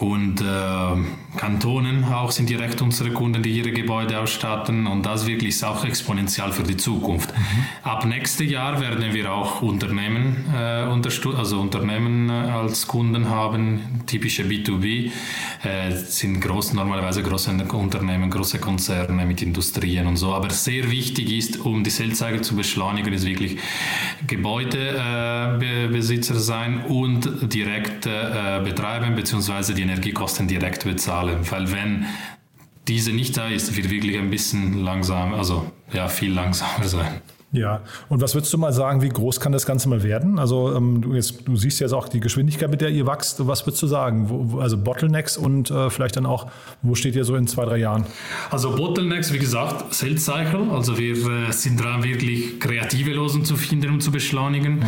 und 0.00 0.40
äh, 0.40 1.36
Kantonen 1.36 2.04
auch 2.04 2.30
sind 2.30 2.48
direkt 2.48 2.80
unsere 2.82 3.10
Kunden, 3.10 3.42
die 3.42 3.50
ihre 3.50 3.72
Gebäude 3.72 4.18
ausstatten 4.18 4.86
und 4.86 5.04
das 5.04 5.26
wirklich 5.26 5.50
ist 5.50 5.64
auch 5.64 5.84
exponentiell 5.84 6.52
für 6.52 6.62
die 6.62 6.76
Zukunft. 6.76 7.36
Mhm. 7.36 7.42
Ab 7.82 8.04
nächstes 8.04 8.48
Jahr 8.50 8.80
werden 8.80 9.12
wir 9.12 9.32
auch 9.32 9.62
Unternehmen 9.62 10.44
äh, 10.54 10.86
also 11.36 11.60
Unternehmen 11.60 12.28
äh, 12.28 12.32
als 12.32 12.86
Kunden 12.86 13.28
haben, 13.28 13.80
typische 14.06 14.44
B2B 14.44 15.10
äh, 15.62 15.90
sind 15.92 16.40
groß, 16.40 16.74
normalerweise 16.74 17.22
große 17.22 17.50
Unternehmen, 17.72 18.30
große 18.30 18.58
Konzerne 18.58 19.24
mit 19.26 19.42
Industrien 19.42 20.06
und 20.06 20.16
so. 20.16 20.32
Aber 20.32 20.50
sehr 20.50 20.90
wichtig 20.90 21.32
ist, 21.32 21.60
um 21.60 21.84
die 21.84 21.90
Sales-Cycle 21.90 22.40
zu 22.42 22.56
beschleunigen, 22.56 23.12
ist 23.12 23.26
wirklich 23.26 23.58
Gebäudebesitzer 24.26 26.34
äh, 26.34 26.38
sein 26.38 26.84
und 26.86 27.52
direkt 27.52 28.06
äh, 28.06 28.60
betreiben 28.64 29.14
bzw. 29.14 29.74
die 29.74 29.84
Energiekosten 29.88 30.48
direkt 30.48 30.84
bezahlen. 30.84 31.38
Weil 31.50 31.72
wenn 31.72 32.06
diese 32.88 33.12
nicht 33.12 33.36
da 33.36 33.48
ist, 33.48 33.76
wird 33.76 33.90
wirklich 33.90 34.16
ein 34.18 34.30
bisschen 34.30 34.84
langsam, 34.84 35.34
also 35.34 35.70
ja, 35.92 36.08
viel 36.08 36.32
langsamer 36.32 36.84
sein. 36.84 37.20
Ja, 37.52 37.80
und 38.08 38.20
was 38.20 38.34
würdest 38.34 38.52
du 38.52 38.58
mal 38.58 38.72
sagen, 38.72 39.02
wie 39.02 39.08
groß 39.08 39.40
kann 39.40 39.52
das 39.52 39.64
Ganze 39.64 39.88
mal 39.88 40.02
werden? 40.02 40.38
Also 40.38 40.74
ähm, 40.74 41.00
du, 41.00 41.14
jetzt, 41.14 41.46
du 41.46 41.56
siehst 41.56 41.80
jetzt 41.80 41.92
auch 41.92 42.08
die 42.08 42.20
Geschwindigkeit, 42.20 42.68
mit 42.68 42.80
der 42.80 42.90
ihr 42.90 43.06
wächst. 43.06 43.46
Was 43.46 43.64
würdest 43.66 43.82
du 43.82 43.86
sagen? 43.86 44.28
Wo, 44.28 44.58
also 44.58 44.76
Bottlenecks 44.76 45.36
und 45.36 45.70
äh, 45.70 45.88
vielleicht 45.88 46.16
dann 46.16 46.26
auch, 46.26 46.48
wo 46.82 46.94
steht 46.94 47.16
ihr 47.16 47.24
so 47.24 47.34
in 47.36 47.46
zwei, 47.46 47.64
drei 47.64 47.78
Jahren? 47.78 48.04
Also 48.50 48.74
Bottlenecks, 48.74 49.32
wie 49.32 49.38
gesagt, 49.38 49.94
Sales 49.94 50.24
Cycle. 50.24 50.70
Also 50.70 50.98
wir 50.98 51.14
äh, 51.14 51.52
sind 51.52 51.82
dran, 51.82 52.02
wirklich 52.02 52.60
kreative 52.60 53.12
Lösungen 53.12 53.44
zu 53.44 53.56
finden 53.56 53.90
und 53.90 54.02
zu 54.02 54.10
beschleunigen. 54.10 54.80
Mhm. 54.80 54.84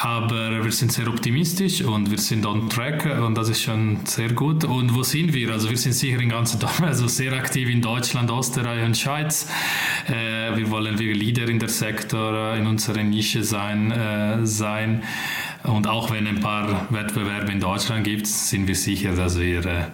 Aber 0.00 0.64
wir 0.64 0.70
sind 0.70 0.92
sehr 0.92 1.08
optimistisch 1.08 1.82
und 1.82 2.10
wir 2.10 2.18
sind 2.18 2.46
on 2.46 2.70
track 2.70 3.04
und 3.20 3.36
das 3.36 3.48
ist 3.48 3.62
schon 3.62 4.06
sehr 4.06 4.32
gut. 4.32 4.64
Und 4.64 4.94
wo 4.94 5.02
sind 5.02 5.34
wir? 5.34 5.50
Also 5.50 5.70
wir 5.70 5.76
sind 5.76 5.92
sicher 5.92 6.20
in 6.20 6.28
ganz 6.28 6.56
Deutschland, 6.56 6.88
also 6.88 7.08
sehr 7.08 7.32
aktiv 7.32 7.68
in 7.68 7.82
Deutschland, 7.82 8.30
Österreich 8.30 8.84
und 8.84 8.96
Schweiz. 8.96 9.50
Äh, 10.06 10.56
wir 10.56 10.70
wollen 10.70 11.00
wir 11.00 11.14
Leader 11.14 11.48
in 11.48 11.58
der 11.58 11.68
Sektor, 11.68 12.54
in 12.54 12.68
unserer 12.68 13.02
Nische 13.02 13.42
sein. 13.42 13.90
Äh, 13.90 14.46
sein. 14.46 15.02
Und 15.64 15.88
auch 15.88 16.12
wenn 16.12 16.28
ein 16.28 16.38
paar 16.38 16.86
Wettbewerbe 16.90 17.50
in 17.50 17.58
Deutschland 17.58 18.04
gibt, 18.04 18.28
sind 18.28 18.68
wir 18.68 18.76
sicher, 18.76 19.16
dass 19.16 19.38
wir 19.40 19.66
äh, 19.66 19.84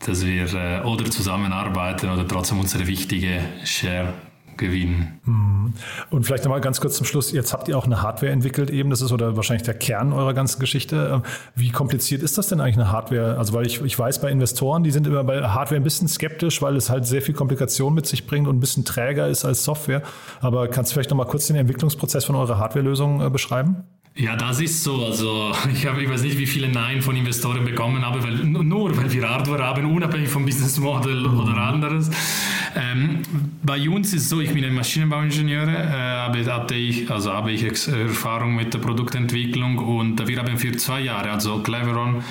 dass 0.00 0.24
wir 0.24 0.82
oder 0.86 1.04
zusammenarbeiten 1.10 2.08
oder 2.08 2.26
trotzdem 2.26 2.58
unsere 2.58 2.86
wichtige 2.86 3.42
Share 3.64 4.14
gewinnen. 4.60 5.18
Mhm. 5.24 5.72
Und 6.10 6.24
vielleicht 6.24 6.44
nochmal 6.44 6.60
ganz 6.60 6.80
kurz 6.80 6.96
zum 6.96 7.06
Schluss, 7.06 7.32
jetzt 7.32 7.52
habt 7.52 7.68
ihr 7.68 7.76
auch 7.76 7.86
eine 7.86 8.02
Hardware 8.02 8.30
entwickelt 8.30 8.70
eben, 8.70 8.90
das 8.90 9.00
ist 9.00 9.10
oder 9.10 9.36
wahrscheinlich 9.36 9.64
der 9.64 9.74
Kern 9.74 10.12
eurer 10.12 10.34
ganzen 10.34 10.60
Geschichte. 10.60 11.10
Ähm, 11.12 11.22
wie 11.56 11.70
kompliziert 11.70 12.22
ist 12.22 12.38
das 12.38 12.48
denn 12.48 12.60
eigentlich 12.60 12.76
eine 12.76 12.92
Hardware? 12.92 13.36
Also 13.38 13.52
weil 13.54 13.66
ich, 13.66 13.82
ich 13.82 13.98
weiß 13.98 14.20
bei 14.20 14.30
Investoren, 14.30 14.84
die 14.84 14.92
sind 14.92 15.06
immer 15.06 15.24
bei 15.24 15.42
Hardware 15.42 15.80
ein 15.80 15.84
bisschen 15.84 16.06
skeptisch, 16.06 16.62
weil 16.62 16.76
es 16.76 16.90
halt 16.90 17.06
sehr 17.06 17.22
viel 17.22 17.34
Komplikation 17.34 17.92
mit 17.94 18.06
sich 18.06 18.26
bringt 18.26 18.46
und 18.46 18.56
ein 18.56 18.60
bisschen 18.60 18.84
träger 18.84 19.26
ist 19.26 19.44
als 19.44 19.64
Software. 19.64 20.02
Aber 20.40 20.68
kannst 20.68 20.92
du 20.92 20.94
vielleicht 20.94 21.10
nochmal 21.10 21.26
kurz 21.26 21.48
den 21.48 21.56
Entwicklungsprozess 21.56 22.24
von 22.24 22.36
eurer 22.36 22.58
Hardware-Lösung 22.58 23.26
äh, 23.26 23.30
beschreiben? 23.30 23.84
Ja, 24.16 24.36
das 24.36 24.60
ist 24.60 24.82
so. 24.82 25.04
Also 25.06 25.52
ich, 25.72 25.86
habe, 25.86 26.02
ich 26.02 26.10
weiß 26.10 26.22
nicht, 26.22 26.38
wie 26.38 26.46
viele 26.46 26.68
Nein 26.68 27.00
von 27.02 27.16
Investoren 27.16 27.64
bekommen 27.64 28.04
habe, 28.04 28.22
weil, 28.22 28.36
nur 28.44 28.96
weil 28.96 29.12
wir 29.12 29.28
Hardware 29.28 29.64
haben, 29.64 29.94
unabhängig 29.94 30.28
vom 30.28 30.44
Business 30.44 30.78
Model 30.78 31.28
mhm. 31.28 31.40
oder 31.40 31.56
anderes. 31.56 32.10
Ähm, 32.76 33.22
bei 33.62 33.88
uns 33.88 34.12
ist 34.12 34.22
es 34.22 34.28
so, 34.28 34.40
ich 34.40 34.52
bin 34.52 34.64
ein 34.64 34.74
Maschinenbauingenieur, 34.74 35.68
äh, 35.68 35.86
habe, 35.88 36.44
hatte 36.52 36.74
ich, 36.74 37.10
also 37.10 37.32
habe 37.32 37.52
ich 37.52 37.64
Erfahrung 37.64 38.54
mit 38.54 38.72
der 38.72 38.78
Produktentwicklung 38.78 39.78
und 39.78 40.26
wir 40.26 40.38
haben 40.38 40.56
für 40.56 40.72
zwei 40.72 41.00
Jahre, 41.00 41.30
also 41.30 41.60
Cleveron, 41.62 42.22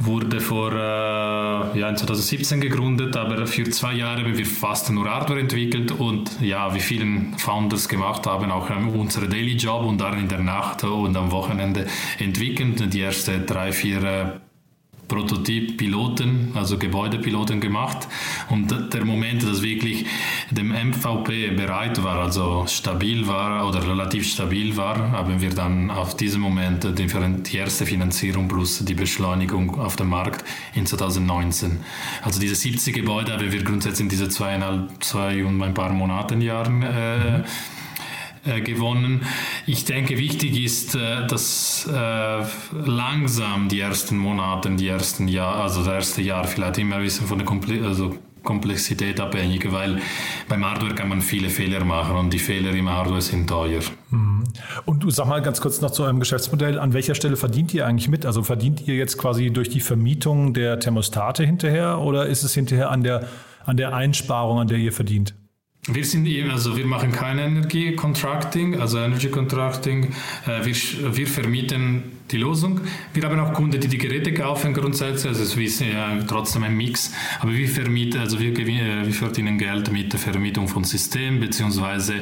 wurde 0.00 0.40
vor 0.40 0.72
äh, 0.72 1.78
ja, 1.78 1.94
2017 1.94 2.60
gegründet, 2.60 3.16
aber 3.16 3.46
für 3.46 3.64
zwei 3.70 3.94
Jahre 3.94 4.24
haben 4.24 4.36
wir 4.36 4.46
fast 4.46 4.90
nur 4.90 5.08
Hardware 5.08 5.40
entwickelt 5.40 5.92
und 5.92 6.40
ja, 6.40 6.74
wie 6.74 6.80
vielen 6.80 7.38
Founders 7.38 7.88
gemacht 7.88 8.26
haben, 8.26 8.50
auch 8.50 8.68
unsere 8.70 9.28
Daily 9.28 9.54
Job 9.54 9.84
und 9.84 10.00
dann 10.00 10.18
in 10.18 10.28
der 10.28 10.40
Nacht 10.40 10.82
und 10.84 11.16
am 11.16 11.30
Wochenende 11.30 11.86
entwickelt. 12.18 12.92
Die 12.92 13.00
ersten 13.00 13.46
drei, 13.46 13.72
vier 13.72 14.02
äh, 14.02 14.26
Prototyp-Piloten, 15.14 16.50
also 16.54 16.76
Gebäudepiloten 16.76 17.60
gemacht. 17.60 18.08
Und 18.50 18.74
der 18.92 19.04
Moment, 19.04 19.44
dass 19.44 19.62
wirklich 19.62 20.06
dem 20.50 20.70
MVP 20.70 21.50
bereit 21.50 22.02
war, 22.02 22.16
also 22.16 22.64
stabil 22.66 23.28
war 23.28 23.68
oder 23.68 23.86
relativ 23.86 24.26
stabil 24.26 24.76
war, 24.76 25.12
haben 25.12 25.40
wir 25.40 25.50
dann 25.50 25.92
auf 25.92 26.16
diesem 26.16 26.40
Moment 26.40 26.86
die 26.98 27.56
erste 27.56 27.86
Finanzierung 27.86 28.48
plus 28.48 28.84
die 28.84 28.94
Beschleunigung 28.94 29.78
auf 29.78 29.94
dem 29.94 30.08
Markt 30.08 30.44
in 30.74 30.84
2019. 30.84 31.78
Also 32.22 32.40
diese 32.40 32.56
70 32.56 32.92
Gebäude 32.92 33.34
haben 33.34 33.52
wir 33.52 33.62
grundsätzlich 33.62 34.00
in 34.00 34.08
diese 34.08 34.28
zweieinhalb, 34.28 35.04
zwei 35.04 35.44
und 35.44 35.62
ein 35.62 35.74
paar 35.74 35.92
Monaten 35.92 36.40
Jahren 36.40 36.82
äh, 36.82 37.44
äh, 38.44 38.60
gewonnen. 38.60 39.22
Ich 39.66 39.84
denke, 39.84 40.18
wichtig 40.18 40.62
ist, 40.62 40.94
äh, 40.94 41.26
dass 41.26 41.88
äh, 41.92 42.44
langsam 42.72 43.68
die 43.68 43.80
ersten 43.80 44.18
Monate, 44.18 44.70
die 44.70 44.88
ersten 44.88 45.28
Jahre, 45.28 45.62
also 45.62 45.80
das 45.80 45.92
erste 45.92 46.22
Jahr 46.22 46.44
vielleicht 46.44 46.78
immer 46.78 46.96
ein 46.96 47.02
bisschen 47.02 47.26
von 47.26 47.38
der 47.38 47.46
Komple 47.46 47.84
also 47.86 48.18
Komplexität 48.44 49.18
abhängig, 49.20 49.72
weil 49.72 49.98
beim 50.48 50.64
Hardware 50.64 50.94
kann 50.94 51.08
man 51.08 51.22
viele 51.22 51.48
Fehler 51.48 51.84
machen 51.84 52.16
und 52.16 52.32
die 52.32 52.38
Fehler 52.38 52.72
im 52.72 52.88
Hardware 52.88 53.22
sind 53.22 53.48
teuer. 53.48 53.80
Mhm. 54.10 54.44
Und 54.84 55.02
du 55.02 55.10
sag 55.10 55.26
mal 55.26 55.42
ganz 55.42 55.60
kurz 55.60 55.80
noch 55.80 55.90
zu 55.90 56.04
eurem 56.04 56.20
Geschäftsmodell, 56.20 56.78
an 56.78 56.92
welcher 56.92 57.14
Stelle 57.14 57.36
verdient 57.36 57.74
ihr 57.74 57.86
eigentlich 57.86 58.08
mit? 58.08 58.26
Also 58.26 58.42
verdient 58.42 58.86
ihr 58.86 58.94
jetzt 58.94 59.18
quasi 59.18 59.50
durch 59.50 59.70
die 59.70 59.80
Vermietung 59.80 60.54
der 60.54 60.78
Thermostate 60.78 61.44
hinterher 61.44 61.98
oder 61.98 62.26
ist 62.26 62.44
es 62.44 62.54
hinterher 62.54 62.90
an 62.90 63.02
der, 63.02 63.26
an 63.64 63.76
der 63.76 63.94
Einsparung, 63.94 64.60
an 64.60 64.68
der 64.68 64.78
ihr 64.78 64.92
verdient? 64.92 65.34
Wir 65.86 66.04
sind 66.04 66.24
eben, 66.26 66.50
also 66.50 66.78
wir 66.78 66.86
machen 66.86 67.12
kein 67.12 67.38
Energie-Contracting, 67.38 68.80
also 68.80 68.98
Energy 68.98 69.28
Contracting. 69.28 70.14
Äh, 70.46 70.64
wir, 70.64 71.16
wir 71.16 71.26
vermieten 71.26 72.04
die 72.30 72.38
Lösung. 72.38 72.80
Wir 73.12 73.22
haben 73.24 73.38
auch 73.38 73.52
Kunden, 73.52 73.78
die 73.78 73.88
die 73.88 73.98
Geräte 73.98 74.32
kaufen 74.32 74.72
grundsätzlich, 74.72 75.26
also 75.26 75.42
es 75.42 75.54
ist 75.54 75.80
ja 75.80 76.22
trotzdem 76.26 76.62
ein 76.62 76.74
Mix. 76.74 77.12
Aber 77.40 77.52
wir 77.52 77.68
vermieten, 77.68 78.18
also 78.18 78.40
wir, 78.40 78.56
wir 78.56 79.12
verdienen 79.12 79.58
Geld 79.58 79.92
mit 79.92 80.10
der 80.10 80.20
Vermietung 80.20 80.68
von 80.68 80.84
Systemen 80.84 81.38
beziehungsweise 81.38 82.14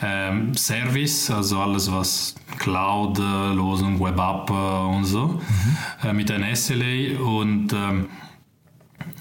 ähm, 0.00 0.54
Service, 0.54 1.28
also 1.28 1.58
alles 1.58 1.90
was 1.90 2.36
Cloud-Lösung, 2.60 3.98
Web-App 3.98 4.50
und 4.94 5.04
so, 5.04 5.26
mhm. 6.04 6.08
äh, 6.08 6.12
mit 6.12 6.30
einem 6.30 6.54
SLA 6.54 7.20
und 7.20 7.72
ähm, 7.72 8.06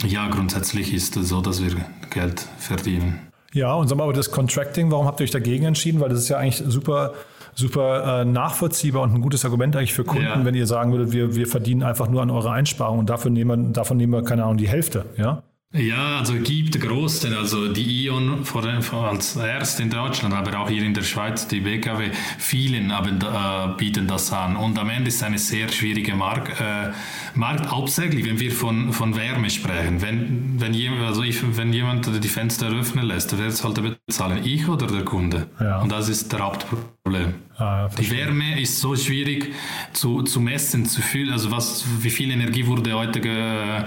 ja, 0.06 0.28
grundsätzlich 0.28 0.94
ist 0.94 1.18
es 1.18 1.30
so, 1.30 1.42
dass 1.42 1.64
wir 1.64 1.76
Geld 2.12 2.48
verdienen. 2.60 3.27
Ja, 3.54 3.74
und 3.74 3.88
sag 3.88 3.98
mal, 3.98 4.04
aber 4.04 4.14
das 4.14 4.32
Contracting, 4.32 4.92
warum 4.92 5.06
habt 5.08 5.20
ihr 5.20 5.24
euch 5.24 5.32
dagegen 5.32 5.66
entschieden? 5.66 6.00
Weil 6.00 6.10
das 6.10 6.20
ist 6.20 6.30
ja 6.30 6.38
eigentlich 6.38 6.64
super, 6.68 7.14
super 7.56 8.22
äh, 8.22 8.26
nachvollziehbar 8.26 9.04
und 9.04 9.16
ein 9.16 9.22
gutes 9.22 9.46
Argument 9.46 9.76
eigentlich 9.76 9.94
für 9.94 10.04
Kunden, 10.04 10.26
ja. 10.26 10.46
wenn 10.46 10.56
ihr 10.56 10.68
sagen 10.68 10.92
würdet, 10.92 11.12
wir, 11.12 11.36
wir 11.36 11.48
verdienen 11.48 11.84
einfach 11.84 12.10
nur 12.10 12.22
an 12.22 12.30
eurer 12.30 12.52
Einsparung 12.52 13.00
und 13.00 13.10
dafür 13.10 13.32
nehmen, 13.32 13.74
davon 13.74 13.98
nehmen 13.98 14.14
wir, 14.14 14.24
keine 14.24 14.44
Ahnung, 14.44 14.58
die 14.58 14.68
Hälfte, 14.68 15.06
ja? 15.18 15.44
Ja, 15.74 16.20
also 16.20 16.36
gibt 16.36 16.80
große, 16.80 17.38
also 17.38 17.68
die 17.68 18.06
Ion 18.06 18.46
vor, 18.46 18.64
als 18.66 19.36
erst 19.36 19.82
in 19.82 19.90
Deutschland, 19.90 20.34
aber 20.34 20.58
auch 20.60 20.70
hier 20.70 20.82
in 20.82 20.94
der 20.94 21.04
Schweiz, 21.04 21.46
die 21.46 21.60
BKW, 21.60 22.10
vielen 22.38 22.94
haben, 22.94 23.20
äh, 23.20 23.76
bieten 23.78 24.08
das 24.08 24.32
an. 24.32 24.56
Und 24.56 24.80
am 24.80 24.90
Ende 24.90 25.10
ist 25.10 25.16
es 25.16 25.24
eine 25.24 25.38
sehr 25.38 25.68
schwierige 25.68 26.16
Mark, 26.16 26.58
äh, 26.62 26.94
Markt, 27.36 27.70
hauptsächlich, 27.70 28.26
wenn 28.26 28.40
wir 28.40 28.54
von, 28.54 28.94
von 28.94 29.18
Wärme 29.18 29.50
sprechen. 29.50 30.02
Wenn, 30.02 30.54
wenn, 30.58 30.74
jemand, 30.74 31.02
also 31.02 31.22
ich, 31.22 31.42
wenn 31.58 31.74
jemand 31.74 32.24
die 32.24 32.30
Fenster 32.30 32.68
öffnen 32.70 33.06
lässt, 33.06 33.38
wer 33.38 33.52
sollte 33.52 33.82
bezahlen? 34.08 34.46
Ich 34.46 34.70
oder 34.70 34.88
der 34.88 35.04
Kunde? 35.04 35.48
Ja. 35.60 35.82
Und 35.82 35.92
das 35.92 36.08
ist 36.08 36.32
der 36.32 36.40
Hauptproblem. 36.40 37.34
Ah, 37.58 37.90
die 37.90 38.12
Wärme 38.12 38.62
ist 38.62 38.80
so 38.80 38.96
schwierig 38.96 39.52
zu, 39.92 40.22
zu 40.22 40.40
messen, 40.40 40.86
zu 40.86 41.02
viel, 41.02 41.32
also 41.32 41.50
was, 41.50 41.84
wie 42.02 42.12
viel 42.12 42.30
Energie 42.30 42.68
wurde 42.68 42.94
heute 42.94 43.20
ge, 43.20 43.84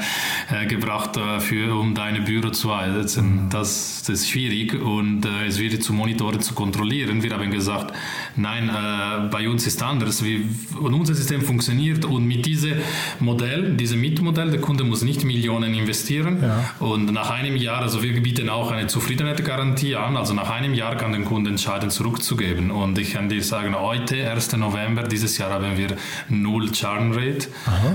äh, 0.51 0.67
gebracht, 0.67 1.17
für, 1.41 1.79
um 1.79 1.95
deine 1.95 2.21
Büro 2.21 2.51
zu. 2.51 2.69
Mhm. 2.69 3.49
Das, 3.51 4.03
das 4.07 4.09
ist 4.09 4.31
schwierig 4.31 4.75
und 4.75 5.25
äh, 5.25 5.47
es 5.47 5.59
wird 5.59 5.83
zu 5.83 5.93
monitoren, 5.93 6.41
zu 6.41 6.55
kontrollieren. 6.55 7.23
Wir 7.23 7.33
haben 7.33 7.51
gesagt, 7.51 7.95
nein, 8.37 8.69
äh, 8.69 9.29
bei 9.31 9.49
uns 9.49 9.67
ist 9.67 9.83
anders. 9.83 10.25
Wir, 10.25 10.41
unser 10.81 11.15
System 11.15 11.43
funktioniert 11.43 12.05
und 12.05 12.27
mit 12.27 12.45
diesem 12.45 12.75
Modell, 13.21 13.77
diesem 13.77 14.01
Mietmodell, 14.01 14.51
der 14.51 14.61
Kunde 14.61 14.85
muss 14.85 15.03
nicht 15.03 15.25
Millionen 15.25 15.75
investieren 15.75 16.39
ja. 16.43 16.65
und 16.81 17.13
nach 17.13 17.31
einem 17.31 17.57
Jahr, 17.57 17.83
also 17.83 18.03
wir 18.03 18.21
bieten 18.21 18.49
auch 18.49 18.71
eine 18.71 18.89
Zufriedenheitsgarantie 18.89 19.97
an, 19.97 20.17
also 20.17 20.35
nach 20.35 20.51
einem 20.51 20.75
Jahr 20.75 20.97
kann 20.97 21.13
der 21.13 21.23
Kunde 21.23 21.51
entscheiden, 21.51 21.91
zurückzugeben 21.91 22.71
und 22.71 22.99
ich 22.99 23.13
kann 23.13 23.29
dir 23.29 23.43
sagen, 23.43 23.61
sagen, 23.61 23.79
heute, 23.79 24.31
1. 24.31 24.57
November, 24.57 25.03
dieses 25.03 25.37
Jahr 25.39 25.51
haben 25.51 25.77
wir 25.77 25.97
null 26.29 26.71
Churn 26.73 27.13
Rate. 27.13 27.49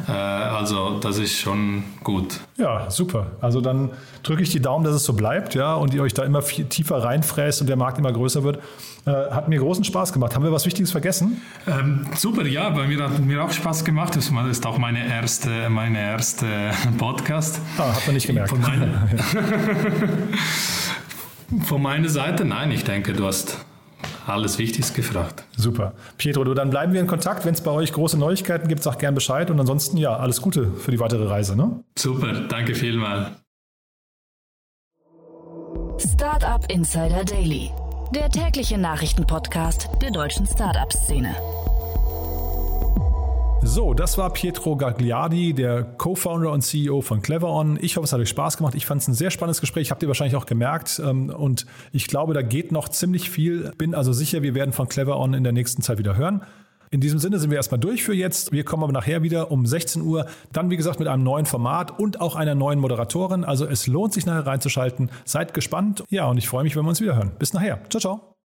Äh, 0.07 0.11
also 0.11 0.99
das 0.99 1.17
ist 1.17 1.37
schon 1.37 1.83
gut. 2.03 2.39
Ja, 2.57 2.89
super. 2.89 3.27
Also 3.41 3.59
dann 3.59 3.91
drücke 4.24 4.41
ich 4.41 4.50
die 4.50 4.62
Daumen, 4.62 4.85
dass 4.85 4.95
es 4.95 5.03
so 5.03 5.12
bleibt, 5.12 5.55
ja, 5.55 5.74
und 5.74 5.93
ihr 5.93 6.01
euch 6.01 6.13
da 6.13 6.24
immer 6.24 6.41
viel 6.41 6.65
tiefer 6.65 7.03
reinfräst 7.03 7.59
und 7.59 7.67
der 7.67 7.75
Markt 7.75 7.97
immer 7.97 8.13
größer 8.13 8.43
wird. 8.43 8.59
Äh, 9.05 9.12
hat 9.12 9.50
mir 9.50 9.59
großen 9.59 9.83
Spaß 9.83 10.13
gemacht. 10.13 10.35
Haben 10.35 10.45
wir 10.45 10.53
was 10.53 10.65
Wichtiges 10.65 10.91
vergessen? 10.91 11.41
Ähm, 11.67 12.07
super, 12.15 12.45
ja, 12.45 12.69
bei 12.69 12.88
mir 12.88 13.03
hat 13.03 13.19
mir 13.19 13.43
auch 13.43 13.51
Spaß 13.51 13.83
gemacht. 13.83 14.15
Das 14.15 14.29
ist 14.29 14.65
auch 14.65 14.77
meine 14.77 15.05
erste, 15.05 15.69
meine 15.69 16.00
erste 16.00 16.47
Podcast. 16.97 17.59
Ah, 17.77 17.93
hat 17.93 18.05
man 18.05 18.15
nicht 18.15 18.27
gemerkt. 18.27 18.50
Von 18.50 18.62
meiner, 18.62 18.88
Von 21.65 21.81
meiner 21.81 22.09
Seite, 22.09 22.45
nein, 22.45 22.71
ich 22.71 22.85
denke, 22.85 23.13
du 23.13 23.25
hast 23.25 23.57
alles 24.27 24.58
Wichtiges 24.58 24.94
gefragt. 24.94 25.44
Super. 25.55 25.94
Pietro, 26.17 26.44
du, 26.44 26.53
dann 26.53 26.70
bleiben 26.70 26.94
wir 26.94 27.01
in 27.01 27.08
Kontakt. 27.08 27.46
Wenn 27.46 27.53
es 27.53 27.62
bei 27.62 27.72
euch 27.72 27.94
große 27.94 28.17
Neuigkeiten 28.17 28.67
gibt, 28.67 28.84
sag 28.84 29.00
gern 29.00 29.15
Bescheid. 29.15 29.50
Und 29.51 29.60
ansonsten, 29.60 29.98
ja, 29.98 30.15
alles 30.15 30.41
Gute 30.41 30.72
für 30.72 30.91
die 30.91 31.00
weitere 31.00 31.27
Reise. 31.27 31.55
Ne? 31.55 31.84
Super, 31.98 32.34
danke 32.48 32.75
vielmals. 32.75 33.29
Startup 35.98 36.70
Insider 36.70 37.24
Daily, 37.24 37.72
der 38.13 38.29
tägliche 38.29 38.77
Nachrichtenpodcast 38.77 39.89
der 40.01 40.12
deutschen 40.12 40.46
Startup-Szene. 40.46 41.36
So, 43.67 43.95
das 43.95 44.17
war 44.19 44.31
Pietro 44.31 44.77
Gagliardi, 44.77 45.53
der 45.53 45.84
Co-Founder 45.84 46.51
und 46.51 46.62
CEO 46.62 47.01
von 47.01 47.24
CleverOn. 47.24 47.79
Ich 47.81 47.98
hoffe, 47.98 48.05
es 48.05 48.13
hat 48.13 48.19
euch 48.19 48.29
Spaß 48.29 48.57
gemacht. 48.57 48.75
Ich 48.75 48.86
fand 48.86 49.01
es 49.01 49.07
ein 49.07 49.15
sehr 49.15 49.31
spannendes 49.31 49.60
Gespräch, 49.60 49.89
habt 49.89 50.03
ihr 50.03 50.07
wahrscheinlich 50.07 50.36
auch 50.36 50.45
gemerkt. 50.45 51.01
Ähm, 51.03 51.31
und 51.31 51.66
ich 51.92 52.07
glaube, 52.07 52.35
da 52.35 52.44
geht 52.44 52.72
noch 52.72 52.89
ziemlich 52.89 53.31
viel. 53.31 53.74
Bin 53.77 53.96
also 53.96 54.13
sicher, 54.13 54.44
wir 54.44 54.53
werden 54.53 54.72
von 54.72 54.87
CleverOn 54.87 55.33
in 55.33 55.44
der 55.44 55.51
nächsten 55.51 55.81
Zeit 55.81 55.98
wieder 55.98 56.16
hören. 56.16 56.44
In 56.92 57.01
diesem 57.01 57.18
Sinne 57.18 57.39
sind 57.39 57.50
wir 57.50 57.57
erstmal 57.57 57.79
durch 57.79 58.03
für 58.03 58.13
jetzt. 58.13 58.51
Wir 58.51 58.63
kommen 58.63 58.83
aber 58.83 58.94
nachher 58.94 59.24
wieder 59.24 59.51
um 59.51 59.66
16 59.66 60.03
Uhr. 60.03 60.27
Dann, 60.53 60.70
wie 60.70 60.77
gesagt, 60.77 61.00
mit 61.00 61.07
einem 61.07 61.24
neuen 61.24 61.48
Format 61.48 62.00
und 62.00 62.22
auch 62.22 62.35
einer 62.35 62.53
neuen 62.53 62.79
Moderatorin. 62.79 63.44
Also 63.44 63.66
es 63.66 63.87
lohnt 63.87 64.13
sich 64.13 64.27
nachher 64.27 64.46
reinzuschalten. 64.46 65.09
Seid 65.25 65.55
gespannt. 65.55 66.03
Ja, 66.09 66.27
und 66.27 66.37
ich 66.37 66.48
freue 66.48 66.63
mich, 66.63 66.75
wenn 66.75 66.83
wir 66.83 66.89
uns 66.89 67.01
wieder 67.01 67.16
hören. 67.16 67.31
Bis 67.39 67.51
nachher. 67.51 67.79
Ciao, 67.89 68.00
ciao. 68.00 68.34